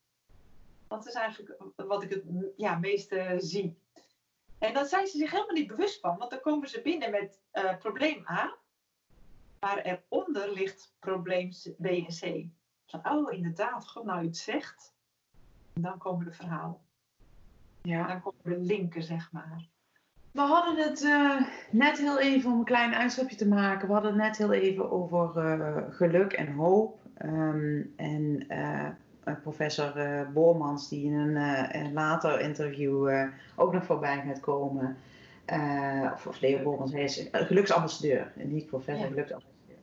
Dat 0.87 1.07
is 1.07 1.13
eigenlijk 1.13 1.61
wat 1.75 2.03
ik 2.03 2.09
het 2.09 2.23
ja, 2.57 2.77
meeste 2.77 3.35
zie. 3.37 3.77
En 4.57 4.73
dan 4.73 4.85
zijn 4.85 5.07
ze 5.07 5.17
zich 5.17 5.31
helemaal 5.31 5.55
niet 5.55 5.67
bewust 5.67 5.99
van, 5.99 6.17
want 6.17 6.31
dan 6.31 6.39
komen 6.41 6.69
ze 6.69 6.81
binnen 6.81 7.11
met 7.11 7.41
uh, 7.53 7.77
probleem 7.77 8.25
A, 8.29 8.57
maar 9.59 9.77
eronder 9.77 10.51
ligt 10.51 10.95
probleem 10.99 11.49
B 11.81 11.85
en 11.85 12.05
C. 12.05 12.45
Oh, 13.05 13.33
inderdaad, 13.33 13.87
God 13.87 14.03
nou 14.05 14.23
iets 14.23 14.43
zegt. 14.43 14.93
En 15.73 15.81
dan 15.81 15.97
komen 15.97 16.25
de 16.25 16.33
verhalen. 16.33 16.84
Ja. 17.85 18.07
Dan 18.07 18.21
komen 18.21 18.41
de 18.43 18.65
linken, 18.65 19.03
zeg 19.03 19.31
maar. 19.31 19.67
We 20.31 20.41
hadden 20.41 20.77
het 20.77 21.03
uh, 21.03 21.41
net 21.71 21.97
heel 21.97 22.19
even, 22.19 22.51
om 22.51 22.59
een 22.59 22.65
klein 22.65 22.95
uitstapje 22.95 23.35
te 23.35 23.47
maken, 23.47 23.87
we 23.87 23.93
hadden 23.93 24.11
het 24.11 24.21
net 24.21 24.37
heel 24.37 24.53
even 24.53 24.91
over 24.91 25.57
uh, 25.59 25.77
geluk 25.89 26.33
en 26.33 26.53
hoop. 26.53 26.99
Um, 27.25 27.93
en 27.95 28.45
eh, 28.47 28.87
professor 29.41 29.93
Boormans, 30.33 30.89
die 30.89 31.05
in 31.05 31.13
een 31.13 31.93
later 31.93 32.39
interview 32.39 33.25
ook 33.55 33.73
nog 33.73 33.85
voorbij 33.85 34.23
gaat 34.25 34.39
komen. 34.39 34.97
of, 36.13 36.27
of 36.27 36.39
Leo 36.39 36.63
Boormans, 36.63 36.91
hij 36.91 37.03
is 37.03 37.27
geluksambassadeur, 37.31 38.31
niet 38.35 38.65
professor, 38.65 39.03
ja. 39.03 39.09
geluksambassadeur. 39.09 39.77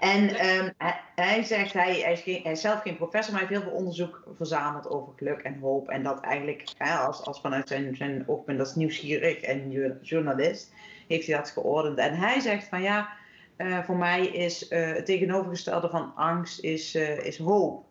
En 0.00 0.46
um, 0.46 0.72
hij, 0.78 1.00
hij, 1.14 1.42
zegt, 1.42 1.72
hij, 1.72 2.00
hij, 2.00 2.12
is 2.12 2.20
geen, 2.20 2.42
hij, 2.42 2.52
is 2.52 2.60
zelf 2.60 2.82
geen 2.82 2.96
professor, 2.96 3.32
maar 3.32 3.42
hij 3.42 3.50
heeft 3.50 3.60
heel 3.60 3.70
veel 3.70 3.78
onderzoek 3.78 4.22
verzameld 4.36 4.88
over 4.88 5.12
geluk 5.16 5.40
en 5.40 5.58
hoop. 5.58 5.88
En 5.88 6.02
dat 6.02 6.20
eigenlijk, 6.20 6.64
hè, 6.76 6.94
als, 6.94 7.24
als 7.24 7.40
vanuit 7.40 7.68
zijn, 7.68 7.96
zijn 7.96 8.24
oogpunt 8.26 8.60
als 8.60 8.74
nieuwsgierig 8.74 9.40
en 9.40 9.70
journalist, 10.02 10.72
heeft 11.08 11.26
hij 11.26 11.36
dat 11.36 11.50
geordend. 11.50 11.98
En 11.98 12.14
hij 12.14 12.40
zegt 12.40 12.68
van 12.68 12.82
ja, 12.82 13.08
uh, 13.56 13.82
voor 13.82 13.96
mij 13.96 14.26
is 14.26 14.70
uh, 14.70 14.92
het 14.92 15.06
tegenovergestelde 15.06 15.88
van 15.88 16.12
angst 16.14 16.60
is, 16.60 16.94
uh, 16.94 17.24
is 17.24 17.38
hoop. 17.38 17.86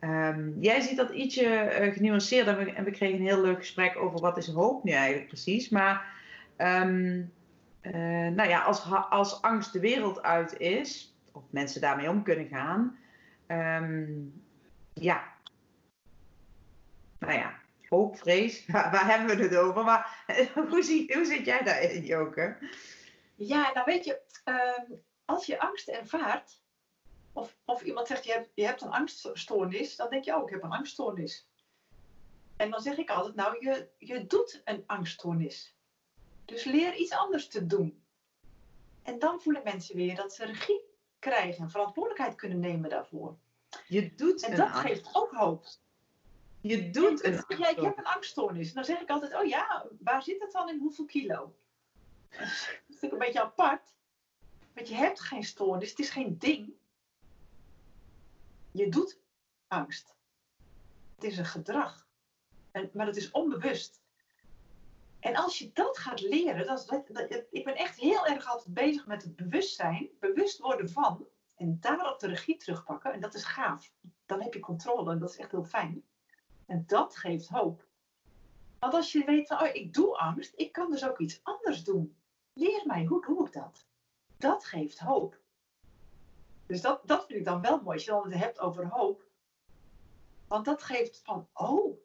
Um, 0.00 0.56
jij 0.60 0.80
ziet 0.80 0.96
dat 0.96 1.10
ietsje 1.10 1.68
genuanceerder 1.94 2.58
en 2.58 2.64
we, 2.64 2.72
en 2.72 2.84
we, 2.84 2.90
kregen 2.90 3.18
een 3.18 3.26
heel 3.26 3.40
leuk 3.40 3.58
gesprek 3.58 3.98
over 3.98 4.20
wat 4.20 4.36
is 4.36 4.48
hoop 4.48 4.84
nu 4.84 4.92
eigenlijk 4.92 5.26
precies. 5.26 5.68
Maar 5.68 6.06
um, 6.58 7.32
uh, 7.82 8.28
nou 8.28 8.48
ja, 8.48 8.62
als, 8.62 8.82
als 9.10 9.42
angst 9.42 9.72
de 9.72 9.80
wereld 9.80 10.22
uit 10.22 10.58
is, 10.58 11.11
of 11.32 11.42
mensen 11.50 11.80
daarmee 11.80 12.08
om 12.08 12.22
kunnen 12.22 12.48
gaan, 12.48 12.98
um, 13.48 14.44
ja. 14.92 15.32
Nou 17.18 17.32
ja, 17.32 17.60
hoop, 17.88 18.18
vrees, 18.18 18.66
waar, 18.66 19.06
hebben 19.06 19.36
we 19.36 19.42
het 19.42 19.56
over? 19.56 19.84
Maar 19.84 20.24
hoe, 20.54 20.68
hoe 21.14 21.24
zit 21.24 21.44
jij 21.44 21.62
daarin, 21.62 22.04
Joke? 22.04 22.58
Ja, 23.34 23.72
nou 23.72 23.84
weet 23.84 24.04
je, 24.04 24.20
als 25.24 25.46
je 25.46 25.60
angst 25.60 25.88
ervaart, 25.88 26.60
of, 27.32 27.56
of 27.64 27.82
iemand 27.82 28.06
zegt, 28.06 28.24
je 28.24 28.32
hebt, 28.32 28.50
je 28.54 28.64
hebt 28.64 28.82
een 28.82 28.90
angststoornis, 28.90 29.96
dan 29.96 30.10
denk 30.10 30.24
je, 30.24 30.36
oh, 30.36 30.42
ik 30.42 30.50
heb 30.50 30.62
een 30.62 30.70
angststoornis. 30.70 31.48
En 32.56 32.70
dan 32.70 32.80
zeg 32.80 32.96
ik 32.96 33.10
altijd, 33.10 33.34
nou, 33.34 33.56
je, 33.60 33.88
je 33.98 34.26
doet 34.26 34.60
een 34.64 34.82
angststoornis. 34.86 35.76
Dus 36.44 36.64
leer 36.64 36.94
iets 36.94 37.12
anders 37.12 37.48
te 37.48 37.66
doen. 37.66 38.04
En 39.02 39.18
dan 39.18 39.40
voelen 39.40 39.62
mensen 39.64 39.96
weer 39.96 40.14
dat 40.14 40.34
ze 40.34 40.44
regie 40.44 40.91
krijgen 41.22 41.64
en 41.64 41.70
verantwoordelijkheid 41.70 42.36
kunnen 42.36 42.60
nemen 42.60 42.90
daarvoor. 42.90 43.36
Je 43.86 44.14
doet 44.14 44.42
en 44.42 44.56
dat 44.56 44.70
geeft 44.70 45.08
ook 45.12 45.30
hoop. 45.30 45.66
Je 46.60 46.90
doet 46.90 47.24
een. 47.24 47.44
Ja, 47.48 47.68
ik 47.68 47.80
heb 47.80 47.98
een 47.98 48.04
angststoornis. 48.04 48.72
dan 48.72 48.84
zeg 48.84 49.00
ik 49.00 49.10
altijd, 49.10 49.34
oh 49.34 49.44
ja, 49.44 49.86
waar 50.00 50.22
zit 50.22 50.40
het 50.40 50.52
dan 50.52 50.68
in 50.68 50.78
hoeveel 50.78 51.04
kilo? 51.04 51.54
Dat 52.30 52.40
is 52.40 52.78
natuurlijk 52.86 53.12
een 53.12 53.18
beetje 53.18 53.42
apart. 53.42 53.94
Want 54.74 54.88
je 54.88 54.94
hebt 54.94 55.20
geen 55.20 55.44
stoornis, 55.44 55.90
het 55.90 55.98
is 55.98 56.10
geen 56.10 56.38
ding 56.38 56.74
je 58.72 58.88
doet 58.88 59.18
angst. 59.68 60.14
Het 61.14 61.24
is 61.24 61.38
een 61.38 61.46
gedrag. 61.46 62.06
En, 62.70 62.90
maar 62.92 63.06
het 63.06 63.16
is 63.16 63.30
onbewust. 63.30 64.01
En 65.22 65.36
als 65.36 65.58
je 65.58 65.70
dat 65.72 65.98
gaat 65.98 66.20
leren, 66.20 66.66
dat 66.66 67.04
ik 67.50 67.64
ben 67.64 67.76
echt 67.76 67.98
heel 67.98 68.26
erg 68.26 68.46
altijd 68.46 68.74
bezig 68.74 69.06
met 69.06 69.22
het 69.22 69.36
bewustzijn, 69.36 70.08
bewust 70.18 70.58
worden 70.58 70.90
van, 70.90 71.26
en 71.56 71.76
daarop 71.80 72.20
de 72.20 72.26
regie 72.26 72.56
terugpakken. 72.56 73.12
En 73.12 73.20
dat 73.20 73.34
is 73.34 73.44
gaaf. 73.44 73.92
Dan 74.26 74.42
heb 74.42 74.54
je 74.54 74.60
controle 74.60 75.12
en 75.12 75.18
dat 75.18 75.30
is 75.30 75.36
echt 75.36 75.50
heel 75.50 75.64
fijn. 75.64 76.04
En 76.66 76.84
dat 76.86 77.16
geeft 77.16 77.48
hoop. 77.48 77.86
Want 78.78 78.94
als 78.94 79.12
je 79.12 79.24
weet 79.24 79.50
oh, 79.50 79.68
ik 79.72 79.94
doe 79.94 80.16
angst, 80.16 80.52
ik 80.56 80.72
kan 80.72 80.90
dus 80.90 81.04
ook 81.08 81.18
iets 81.18 81.40
anders 81.42 81.84
doen. 81.84 82.16
Leer 82.52 82.82
mij, 82.86 83.04
hoe 83.04 83.26
doe 83.26 83.46
ik 83.46 83.52
dat? 83.52 83.86
Dat 84.36 84.64
geeft 84.64 84.98
hoop. 84.98 85.40
Dus 86.66 86.80
dat, 86.80 87.00
dat 87.04 87.26
vind 87.26 87.38
ik 87.38 87.44
dan 87.44 87.60
wel 87.60 87.80
mooi, 87.80 87.96
als 87.96 88.04
je 88.04 88.10
dan 88.10 88.30
het 88.30 88.42
hebt 88.42 88.60
over 88.60 88.88
hoop. 88.88 89.24
Want 90.46 90.64
dat 90.64 90.82
geeft 90.82 91.20
van, 91.24 91.48
oh, 91.52 91.98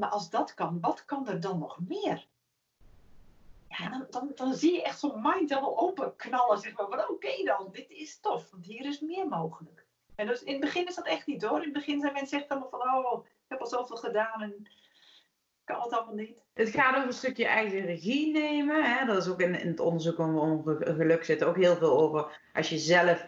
maar 0.00 0.08
als 0.08 0.30
dat 0.30 0.54
kan, 0.54 0.80
wat 0.80 1.04
kan 1.04 1.28
er 1.28 1.40
dan 1.40 1.58
nog 1.58 1.78
meer? 1.88 2.26
Ja, 3.68 3.88
dan, 3.88 4.06
dan, 4.10 4.32
dan 4.34 4.54
zie 4.54 4.72
je 4.74 4.82
echt 4.82 4.98
zo'n 4.98 5.20
mind 5.22 5.48
helemaal 5.48 5.78
open 5.78 6.16
knallen, 6.16 6.58
zeg 6.58 6.76
maar. 6.76 7.08
Oké 7.08 7.44
dan, 7.44 7.68
dit 7.72 7.90
is 7.90 8.20
tof, 8.20 8.50
want 8.50 8.64
hier 8.64 8.86
is 8.86 9.00
meer 9.00 9.28
mogelijk. 9.28 9.86
En 10.14 10.26
dus 10.26 10.42
in 10.42 10.52
het 10.52 10.60
begin 10.60 10.86
is 10.86 10.94
dat 10.94 11.06
echt 11.06 11.26
niet 11.26 11.42
hoor. 11.42 11.56
In 11.56 11.64
het 11.64 11.72
begin 11.72 12.00
zijn 12.00 12.12
mensen 12.12 12.38
echt 12.38 12.48
allemaal 12.48 12.68
van, 12.70 12.80
oh, 12.80 13.24
ik 13.24 13.30
heb 13.48 13.60
al 13.60 13.66
zoveel 13.66 13.96
gedaan 13.96 14.42
en 14.42 14.66
kan 15.64 15.82
het 15.82 15.92
allemaal 15.92 16.14
niet. 16.14 16.42
Het 16.54 16.68
gaat 16.68 16.94
over 16.94 17.06
een 17.06 17.12
stukje 17.12 17.46
eigen 17.46 17.80
regie 17.80 18.32
nemen. 18.32 18.84
Hè? 18.84 19.06
Dat 19.06 19.16
is 19.16 19.28
ook 19.28 19.40
in, 19.40 19.60
in 19.60 19.68
het 19.68 19.80
onderzoek 19.80 20.18
om, 20.18 20.62
geluk 20.78 21.24
zit 21.24 21.44
ook 21.44 21.56
heel 21.56 21.76
veel 21.76 21.98
over. 21.98 22.40
Als 22.54 22.68
je 22.68 22.78
zelf 22.78 23.26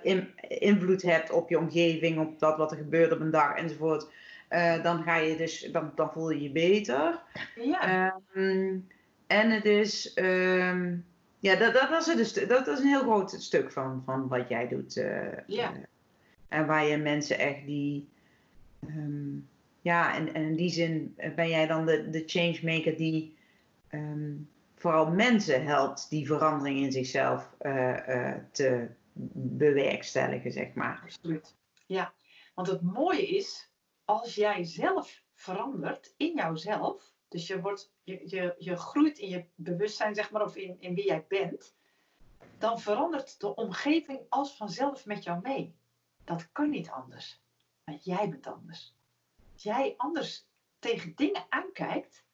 invloed 0.49 1.03
hebt 1.03 1.31
op 1.31 1.49
je 1.49 1.59
omgeving, 1.59 2.19
op 2.19 2.39
dat 2.39 2.57
wat 2.57 2.71
er 2.71 2.77
gebeurt 2.77 3.13
op 3.13 3.21
een 3.21 3.31
dag 3.31 3.57
enzovoort. 3.57 4.11
Uh, 4.53 4.83
dan 4.83 5.03
ga 5.03 5.17
je 5.17 5.37
dus, 5.37 5.69
dan, 5.73 5.93
dan 5.95 6.13
voel 6.13 6.31
je 6.31 6.43
je 6.43 6.51
beter. 6.51 7.23
Ja. 7.55 8.15
Um, 8.35 8.89
en 9.27 9.51
het 9.51 9.65
is, 9.65 10.17
um, 10.17 11.05
ja, 11.39 11.57
dat, 11.57 11.75
dat, 11.75 11.89
dat, 11.89 12.07
is 12.07 12.33
dus, 12.33 12.47
dat 12.47 12.67
is 12.67 12.79
een 12.79 12.87
heel 12.87 13.01
groot 13.01 13.31
stuk 13.31 13.73
van, 13.73 14.03
van 14.05 14.29
wat 14.29 14.49
jij 14.49 14.69
doet. 14.69 14.97
Uh, 14.97 15.27
ja. 15.47 15.73
Uh, 15.73 15.79
en 16.49 16.67
waar 16.67 16.87
je 16.87 16.97
mensen 16.97 17.39
echt 17.39 17.67
die, 17.67 18.09
um, 18.87 19.49
ja, 19.81 20.15
en, 20.15 20.35
en 20.35 20.43
in 20.43 20.57
die 20.57 20.71
zin 20.71 21.15
eh, 21.17 21.35
ben 21.35 21.49
jij 21.49 21.67
dan 21.67 21.87
de, 21.87 22.11
de 22.11 22.23
changemaker 22.27 22.97
die 22.97 23.37
vooral 24.77 25.11
mensen 25.11 25.65
helpt 25.65 26.07
die 26.11 26.27
verandering 26.27 26.79
in 26.79 26.93
zichzelf 26.93 27.57
te 28.51 28.87
bewerkstelligen, 29.35 30.53
zeg 30.53 30.75
maar. 30.75 31.01
Absoluut. 31.03 31.55
Ja, 31.87 32.13
want 32.55 32.69
het 32.69 32.83
mooie 32.83 33.27
is, 33.27 33.72
als 34.05 34.35
jij 34.35 34.65
zelf 34.65 35.23
verandert 35.35 36.15
in 36.17 36.35
jouzelf, 36.35 37.15
dus 37.29 37.47
je, 37.47 37.61
wordt, 37.61 37.93
je, 38.03 38.23
je, 38.25 38.55
je 38.59 38.77
groeit 38.77 39.19
in 39.19 39.29
je 39.29 39.47
bewustzijn, 39.55 40.15
zeg 40.15 40.31
maar, 40.31 40.43
of 40.43 40.57
in, 40.57 40.81
in 40.81 40.95
wie 40.95 41.07
jij 41.07 41.25
bent, 41.29 41.75
dan 42.59 42.81
verandert 42.81 43.41
de 43.41 43.55
omgeving 43.55 44.21
als 44.29 44.57
vanzelf 44.57 45.07
met 45.07 45.25
jou 45.25 45.41
mee. 45.41 45.77
Dat 46.25 46.53
kan 46.53 46.71
niet 46.71 46.91
anders. 46.91 47.43
Maar 47.85 47.97
jij 47.97 48.29
bent 48.29 48.47
anders. 48.47 48.95
Als 49.53 49.63
jij 49.63 49.95
anders 49.97 50.47
tegen 50.79 51.15
dingen 51.15 51.47
aankijkt, 51.49 52.25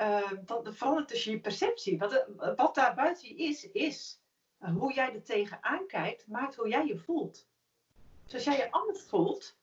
uh, 0.00 0.32
dan 0.44 0.74
verandert 0.74 1.08
dus 1.08 1.24
je 1.24 1.40
perceptie. 1.40 1.98
Wat, 1.98 2.26
wat 2.56 2.74
daar 2.74 2.94
buiten 2.94 3.28
je 3.28 3.34
is, 3.34 3.70
is. 3.70 4.22
Hoe 4.58 4.94
jij 4.94 5.14
er 5.14 5.22
tegenaan 5.22 5.86
kijkt, 5.86 6.26
maakt 6.26 6.54
hoe 6.54 6.68
jij 6.68 6.86
je 6.86 6.98
voelt. 6.98 7.48
Dus 8.24 8.34
als 8.34 8.44
jij 8.44 8.56
je 8.56 8.70
anders 8.70 9.02
voelt, 9.02 9.56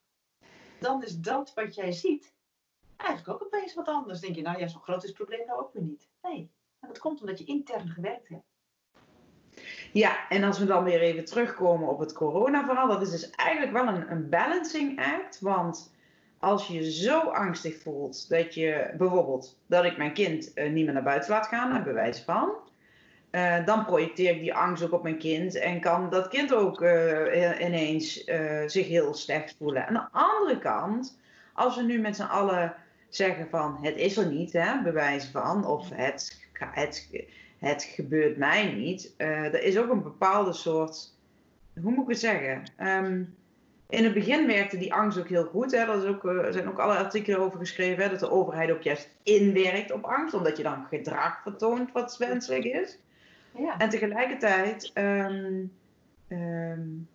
dan 0.82 1.04
is 1.04 1.20
dat 1.20 1.54
wat 1.54 1.76
jij 1.76 1.92
ziet 1.92 2.34
eigenlijk 2.98 3.42
ook 3.42 3.48
opeens 3.48 3.74
wat 3.74 3.88
anders. 3.88 4.20
denk 4.20 4.36
je, 4.36 4.42
nou 4.42 4.60
ja, 4.60 4.68
zo'n 4.68 4.82
groot 4.82 5.04
is 5.04 5.10
het 5.10 5.18
probleem 5.18 5.46
nou 5.46 5.60
ook 5.60 5.74
weer 5.74 5.84
niet. 5.84 6.10
Nee, 6.22 6.52
dat 6.80 7.00
komt 7.00 7.22
omdat 7.22 7.38
je 7.40 7.46
intern 7.46 7.90
gewerkt 7.90 8.28
hebt. 8.28 8.50
Ja, 9.94 10.30
en 10.30 10.44
als 10.44 10.60
we 10.60 10.66
dan 10.66 10.84
weer 10.84 11.02
even 11.02 11.26
terugkomen 11.26 11.90
op 11.90 12.00
het 12.00 12.14
corona-verhaal, 12.14 12.88
dat 12.88 13.02
is 13.02 13.10
dus 13.10 13.30
eigenlijk 13.30 13.72
wel 13.72 13.88
een, 13.88 14.12
een 14.12 14.30
balancing 14.30 15.00
act. 15.00 15.40
Want 15.40 15.94
als 16.40 16.68
je 16.68 16.92
zo 16.92 17.20
angstig 17.20 17.82
voelt 17.82 18.30
dat 18.30 18.54
je 18.54 18.94
bijvoorbeeld 18.98 19.60
dat 19.68 19.86
ik 19.86 19.98
mijn 19.98 20.14
kind 20.14 20.58
uh, 20.58 20.72
niet 20.72 20.86
meer 20.86 20.94
naar 20.94 21.04
buiten 21.04 21.32
laat 21.32 21.48
gaan, 21.48 21.70
naar 21.70 21.84
bewijs 21.84 22.22
van. 22.22 22.52
Uh, 23.32 23.66
dan 23.66 23.86
projecteer 23.86 24.32
ik 24.32 24.40
die 24.40 24.54
angst 24.54 24.84
ook 24.84 24.92
op 24.92 25.04
mijn 25.04 25.18
kind 25.18 25.56
en 25.56 25.80
kan 25.80 26.10
dat 26.10 26.28
kind 26.28 26.54
ook 26.54 26.82
uh, 26.82 27.60
ineens 27.60 28.24
zich 28.66 28.88
heel 28.88 29.14
slecht 29.14 29.56
voelen. 29.58 29.88
Aan 29.88 29.94
de 29.94 30.08
andere 30.12 30.60
kant, 30.60 31.20
als 31.54 31.76
we 31.76 31.84
nu 31.84 32.00
met 32.00 32.16
z'n 32.16 32.22
allen 32.22 32.76
zeggen 33.10 33.48
van 33.50 33.78
het 33.82 33.96
is 33.96 34.18
er 34.18 34.26
niet, 34.26 34.54
hè, 34.54 34.82
bewijs 34.84 35.26
van, 35.26 35.66
of 35.66 35.90
het, 35.94 36.48
het, 36.54 37.10
het 37.60 37.84
gebeurt 37.84 38.38
mij 38.38 38.74
niet. 38.74 39.14
Er 39.18 39.64
is 39.64 39.78
ook 39.78 39.90
een 39.90 40.04
bepaalde 40.04 40.54
soort, 40.54 41.14
hoe 41.82 41.92
moet 41.92 42.04
ik 42.04 42.10
het 42.10 42.20
zeggen? 42.20 42.64
Um, 42.80 43.36
in 43.90 44.04
het 44.04 44.14
begin 44.14 44.48
werkte 44.48 44.78
die 44.78 44.94
angst 44.94 45.20
ook 45.20 45.30
heel 45.30 45.46
goed. 45.46 45.74
Er, 45.74 45.96
is 45.98 46.06
ook, 46.06 46.24
er 46.24 46.54
zijn 46.54 46.70
ook 46.70 46.80
alle 46.80 46.98
artikelen 46.98 47.40
over 47.40 47.60
geschreven 47.60 48.04
hè, 48.04 48.10
dat 48.10 48.20
de 48.20 48.32
overheid 48.32 48.72
ook 48.72 48.82
juist 48.82 49.10
inwerkt 49.24 49.92
op 49.92 50.04
angst, 50.04 50.34
omdat 50.34 50.58
je 50.58 50.64
dan 50.64 50.86
gedrag 50.90 51.42
vertoont 51.42 51.92
wat 51.92 52.18
wenselijk 52.18 52.64
is. 52.64 52.98
Ja. 53.58 53.78
En 53.78 53.90
tegelijkertijd, 53.90 54.92
um, 54.94 55.72
um, 56.30 57.08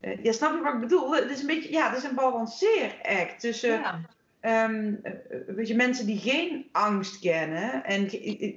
uh, 0.00 0.24
ja, 0.24 0.32
snap 0.32 0.54
je 0.54 0.60
wat 0.60 0.74
ik 0.74 0.80
bedoel? 0.80 1.14
Het 1.14 1.30
is 1.30 1.40
een 1.40 1.46
beetje, 1.46 1.72
ja, 1.72 1.88
het 1.88 1.98
is 1.98 2.04
een 2.04 2.14
balanceeract 2.14 3.40
tussen. 3.40 3.70
Ja 3.70 4.00
um, 4.42 5.00
weet 5.46 5.68
je, 5.68 5.74
mensen 5.74 6.06
die 6.06 6.18
geen 6.18 6.68
angst 6.72 7.18
kennen, 7.18 7.84
en 7.84 8.06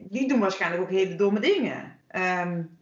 die 0.09 0.27
doen 0.27 0.39
waarschijnlijk 0.39 0.81
ook 0.81 0.89
hele 0.89 1.15
domme 1.15 1.39
dingen. 1.39 1.99
Um, 2.15 2.77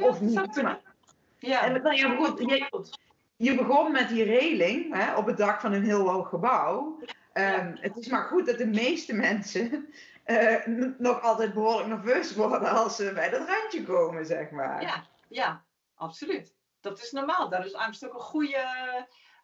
of 0.00 0.20
niet. 0.20 0.62
Maar, 0.62 0.80
ja, 1.38 1.64
en, 1.64 1.82
nou 1.82 1.96
ja, 1.96 2.14
goed, 2.14 2.38
je, 2.38 2.86
je, 3.36 3.54
begon 3.54 3.92
met 3.92 4.08
die 4.08 4.24
reling 4.24 4.94
hè, 4.94 5.16
op 5.16 5.26
het 5.26 5.36
dak 5.36 5.60
van 5.60 5.72
een 5.72 5.84
heel 5.84 6.08
hoog 6.08 6.28
gebouw. 6.28 6.98
Um, 7.34 7.76
het 7.80 7.96
is 7.96 8.08
maar 8.08 8.22
goed 8.22 8.46
dat 8.46 8.58
de 8.58 8.66
meeste 8.66 9.14
mensen 9.28 9.86
uh, 10.26 10.66
nog 10.98 11.22
altijd 11.22 11.54
behoorlijk 11.54 11.88
nerveus 11.88 12.34
worden 12.34 12.70
als 12.70 12.96
ze 12.96 13.12
bij 13.12 13.30
dat 13.30 13.48
randje 13.48 13.82
komen, 13.82 14.26
zeg 14.26 14.50
maar. 14.50 14.82
Ja, 14.82 15.06
ja, 15.28 15.64
absoluut. 15.94 16.54
Dat 16.80 17.02
is 17.02 17.12
normaal. 17.12 17.48
Daar 17.48 17.66
is 17.66 17.74
angst 17.74 18.06
ook 18.06 18.14
een 18.14 18.20
goede 18.20 18.66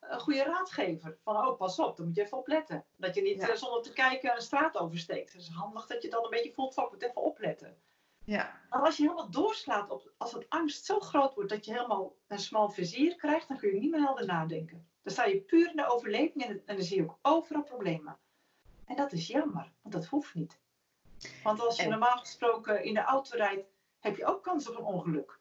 een 0.01 0.21
goede 0.21 0.43
raadgever. 0.43 1.19
Van, 1.23 1.37
oh, 1.37 1.57
pas 1.57 1.79
op, 1.79 1.97
dan 1.97 2.07
moet 2.07 2.15
je 2.15 2.23
even 2.23 2.39
opletten. 2.39 2.85
Dat 2.97 3.15
je 3.15 3.23
niet 3.23 3.41
ja. 3.41 3.49
Eh, 3.49 3.57
zonder 3.57 3.83
te 3.83 3.93
kijken 3.93 4.35
een 4.35 4.43
straat 4.43 4.77
oversteekt. 4.77 5.33
Het 5.33 5.43
is 5.43 5.49
handig 5.49 5.87
dat 5.87 6.03
je 6.03 6.11
dan 6.11 6.25
een 6.25 6.31
beetje 6.31 6.53
voelt 6.53 6.75
van, 6.75 6.89
moet 6.91 7.03
even 7.03 7.23
opletten. 7.23 7.77
Ja. 8.25 8.61
Maar 8.71 8.81
als 8.81 8.97
je 8.97 9.03
helemaal 9.03 9.31
doorslaat, 9.31 9.91
op, 9.91 10.13
als 10.17 10.33
het 10.33 10.47
angst 10.49 10.85
zo 10.85 11.01
groot 11.01 11.35
wordt 11.35 11.51
dat 11.51 11.65
je 11.65 11.73
helemaal 11.73 12.17
een 12.27 12.39
smal 12.39 12.71
vizier 12.71 13.17
krijgt, 13.17 13.49
dan 13.49 13.59
kun 13.59 13.75
je 13.75 13.81
niet 13.81 13.91
meer 13.91 14.01
helder 14.01 14.27
nadenken. 14.27 14.89
Dan 15.03 15.13
sta 15.13 15.25
je 15.25 15.41
puur 15.41 15.71
in 15.71 15.77
de 15.77 15.91
overleving 15.91 16.45
en, 16.45 16.63
en 16.67 16.77
dan 16.77 16.85
zie 16.85 16.97
je 16.97 17.03
ook 17.03 17.19
overal 17.23 17.63
problemen. 17.63 18.19
En 18.85 18.97
dat 18.97 19.13
is 19.13 19.27
jammer, 19.27 19.73
want 19.83 19.95
dat 19.95 20.07
hoeft 20.07 20.35
niet. 20.35 20.61
Want 21.43 21.61
als 21.61 21.77
je 21.77 21.89
normaal 21.89 22.19
gesproken 22.19 22.85
in 22.85 22.95
de 22.95 23.03
auto 23.03 23.37
rijdt, 23.37 23.69
heb 23.99 24.17
je 24.17 24.27
ook 24.27 24.43
kans 24.43 24.69
op 24.69 24.77
een 24.77 24.85
ongeluk. 24.85 25.39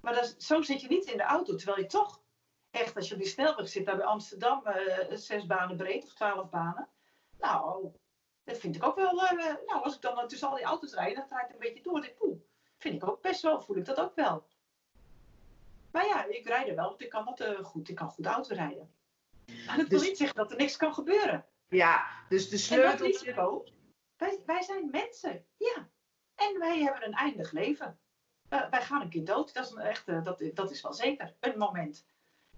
Maar 0.00 0.14
dat, 0.14 0.34
zo 0.38 0.62
zit 0.62 0.80
je 0.80 0.88
niet 0.88 1.04
in 1.04 1.16
de 1.16 1.22
auto, 1.22 1.54
terwijl 1.54 1.78
je 1.78 1.86
toch 1.86 2.22
echt, 2.70 2.96
als 2.96 3.08
je 3.08 3.14
op 3.14 3.20
die 3.20 3.28
snelweg 3.28 3.68
zit, 3.68 3.86
daar 3.86 3.96
bij 3.96 4.06
Amsterdam, 4.06 4.62
uh, 4.66 5.16
zes 5.16 5.46
banen 5.46 5.76
breed 5.76 6.04
of 6.04 6.14
twaalf 6.14 6.50
banen. 6.50 6.88
Nou, 7.38 7.92
dat 8.44 8.58
vind 8.58 8.76
ik 8.76 8.84
ook 8.84 8.96
wel. 8.96 9.14
Uh, 9.14 9.40
nou, 9.66 9.82
als 9.82 9.94
ik 9.94 10.00
dan 10.00 10.28
tussen 10.28 10.48
al 10.48 10.56
die 10.56 10.64
auto's 10.64 10.94
rijd, 10.94 11.16
dan 11.16 11.26
draait 11.28 11.46
het 11.46 11.52
een 11.52 11.58
beetje 11.58 11.82
door. 11.82 12.00
Denk, 12.00 12.16
poeh, 12.16 12.40
vind 12.78 13.02
ik 13.02 13.08
ook 13.08 13.22
best 13.22 13.42
wel, 13.42 13.62
voel 13.62 13.76
ik 13.76 13.84
dat 13.84 14.00
ook 14.00 14.14
wel. 14.14 14.46
Maar 15.90 16.06
ja, 16.06 16.24
ik 16.24 16.46
rijd 16.46 16.68
er 16.68 16.74
wel, 16.74 16.88
want 16.88 17.02
ik 17.02 17.10
kan 17.10 17.24
dat 17.24 17.40
uh, 17.40 17.64
goed. 17.64 17.88
Ik 17.88 17.94
kan 17.94 18.08
goed 18.08 18.26
auto 18.26 18.54
rijden. 18.54 18.94
Maar 19.66 19.76
dat 19.76 19.88
dus, 19.88 20.00
wil 20.00 20.08
niet 20.08 20.18
zeggen 20.18 20.36
dat 20.36 20.50
er 20.50 20.56
niks 20.56 20.76
kan 20.76 20.94
gebeuren. 20.94 21.46
Ja, 21.68 22.06
dus 22.28 22.48
de 22.48 22.58
sleutel. 22.58 23.66
Wij, 24.20 24.42
wij 24.46 24.62
zijn 24.62 24.90
mensen, 24.90 25.44
ja. 25.56 25.88
En 26.34 26.58
wij 26.58 26.82
hebben 26.82 27.04
een 27.04 27.14
eindig 27.14 27.52
leven. 27.52 27.98
wij 28.48 28.82
gaan 28.82 29.00
een 29.00 29.08
keer 29.08 29.24
dood, 29.24 29.54
dat 29.54 29.66
is, 29.66 29.74
echt, 29.74 30.06
dat, 30.24 30.42
dat 30.54 30.70
is 30.70 30.80
wel 30.80 30.94
zeker. 30.94 31.34
Een 31.40 31.58
moment. 31.58 32.06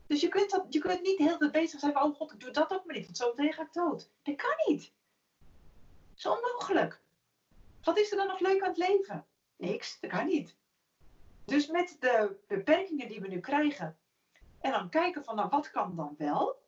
Dus 0.07 0.21
je 0.21 0.29
kunt, 0.29 0.51
dat, 0.51 0.67
je 0.69 0.79
kunt 0.79 1.03
niet 1.03 1.19
heel 1.19 1.37
veel 1.39 1.51
bezig 1.51 1.81
zijn 1.81 1.93
van, 1.93 2.03
oh 2.03 2.17
god, 2.17 2.33
ik 2.33 2.41
doe 2.41 2.51
dat 2.51 2.73
ook 2.73 2.85
maar 2.85 2.97
niet, 2.97 3.05
want 3.05 3.17
zo 3.17 3.29
meteen 3.35 3.53
ga 3.53 3.63
ik 3.63 3.73
dood. 3.73 4.11
Dat 4.23 4.37
kan 4.37 4.55
niet. 4.67 4.93
Dat 6.09 6.17
is 6.17 6.27
onmogelijk. 6.27 7.01
Wat 7.83 7.99
is 7.99 8.11
er 8.11 8.17
dan 8.17 8.27
nog 8.27 8.41
leuk 8.41 8.63
aan 8.63 8.69
het 8.69 8.89
leven? 8.89 9.27
Niks, 9.57 10.01
dat 10.01 10.11
kan 10.11 10.27
niet. 10.27 10.57
Dus 11.45 11.67
met 11.67 11.97
de 12.01 12.37
beperkingen 12.47 13.09
die 13.09 13.21
we 13.21 13.29
nu 13.29 13.41
krijgen, 13.41 13.99
en 14.61 14.71
dan 14.71 14.89
kijken 14.89 15.25
van, 15.25 15.37
nou, 15.37 15.49
wat 15.49 15.71
kan 15.71 15.97
dan 15.97 16.15
wel? 16.19 16.62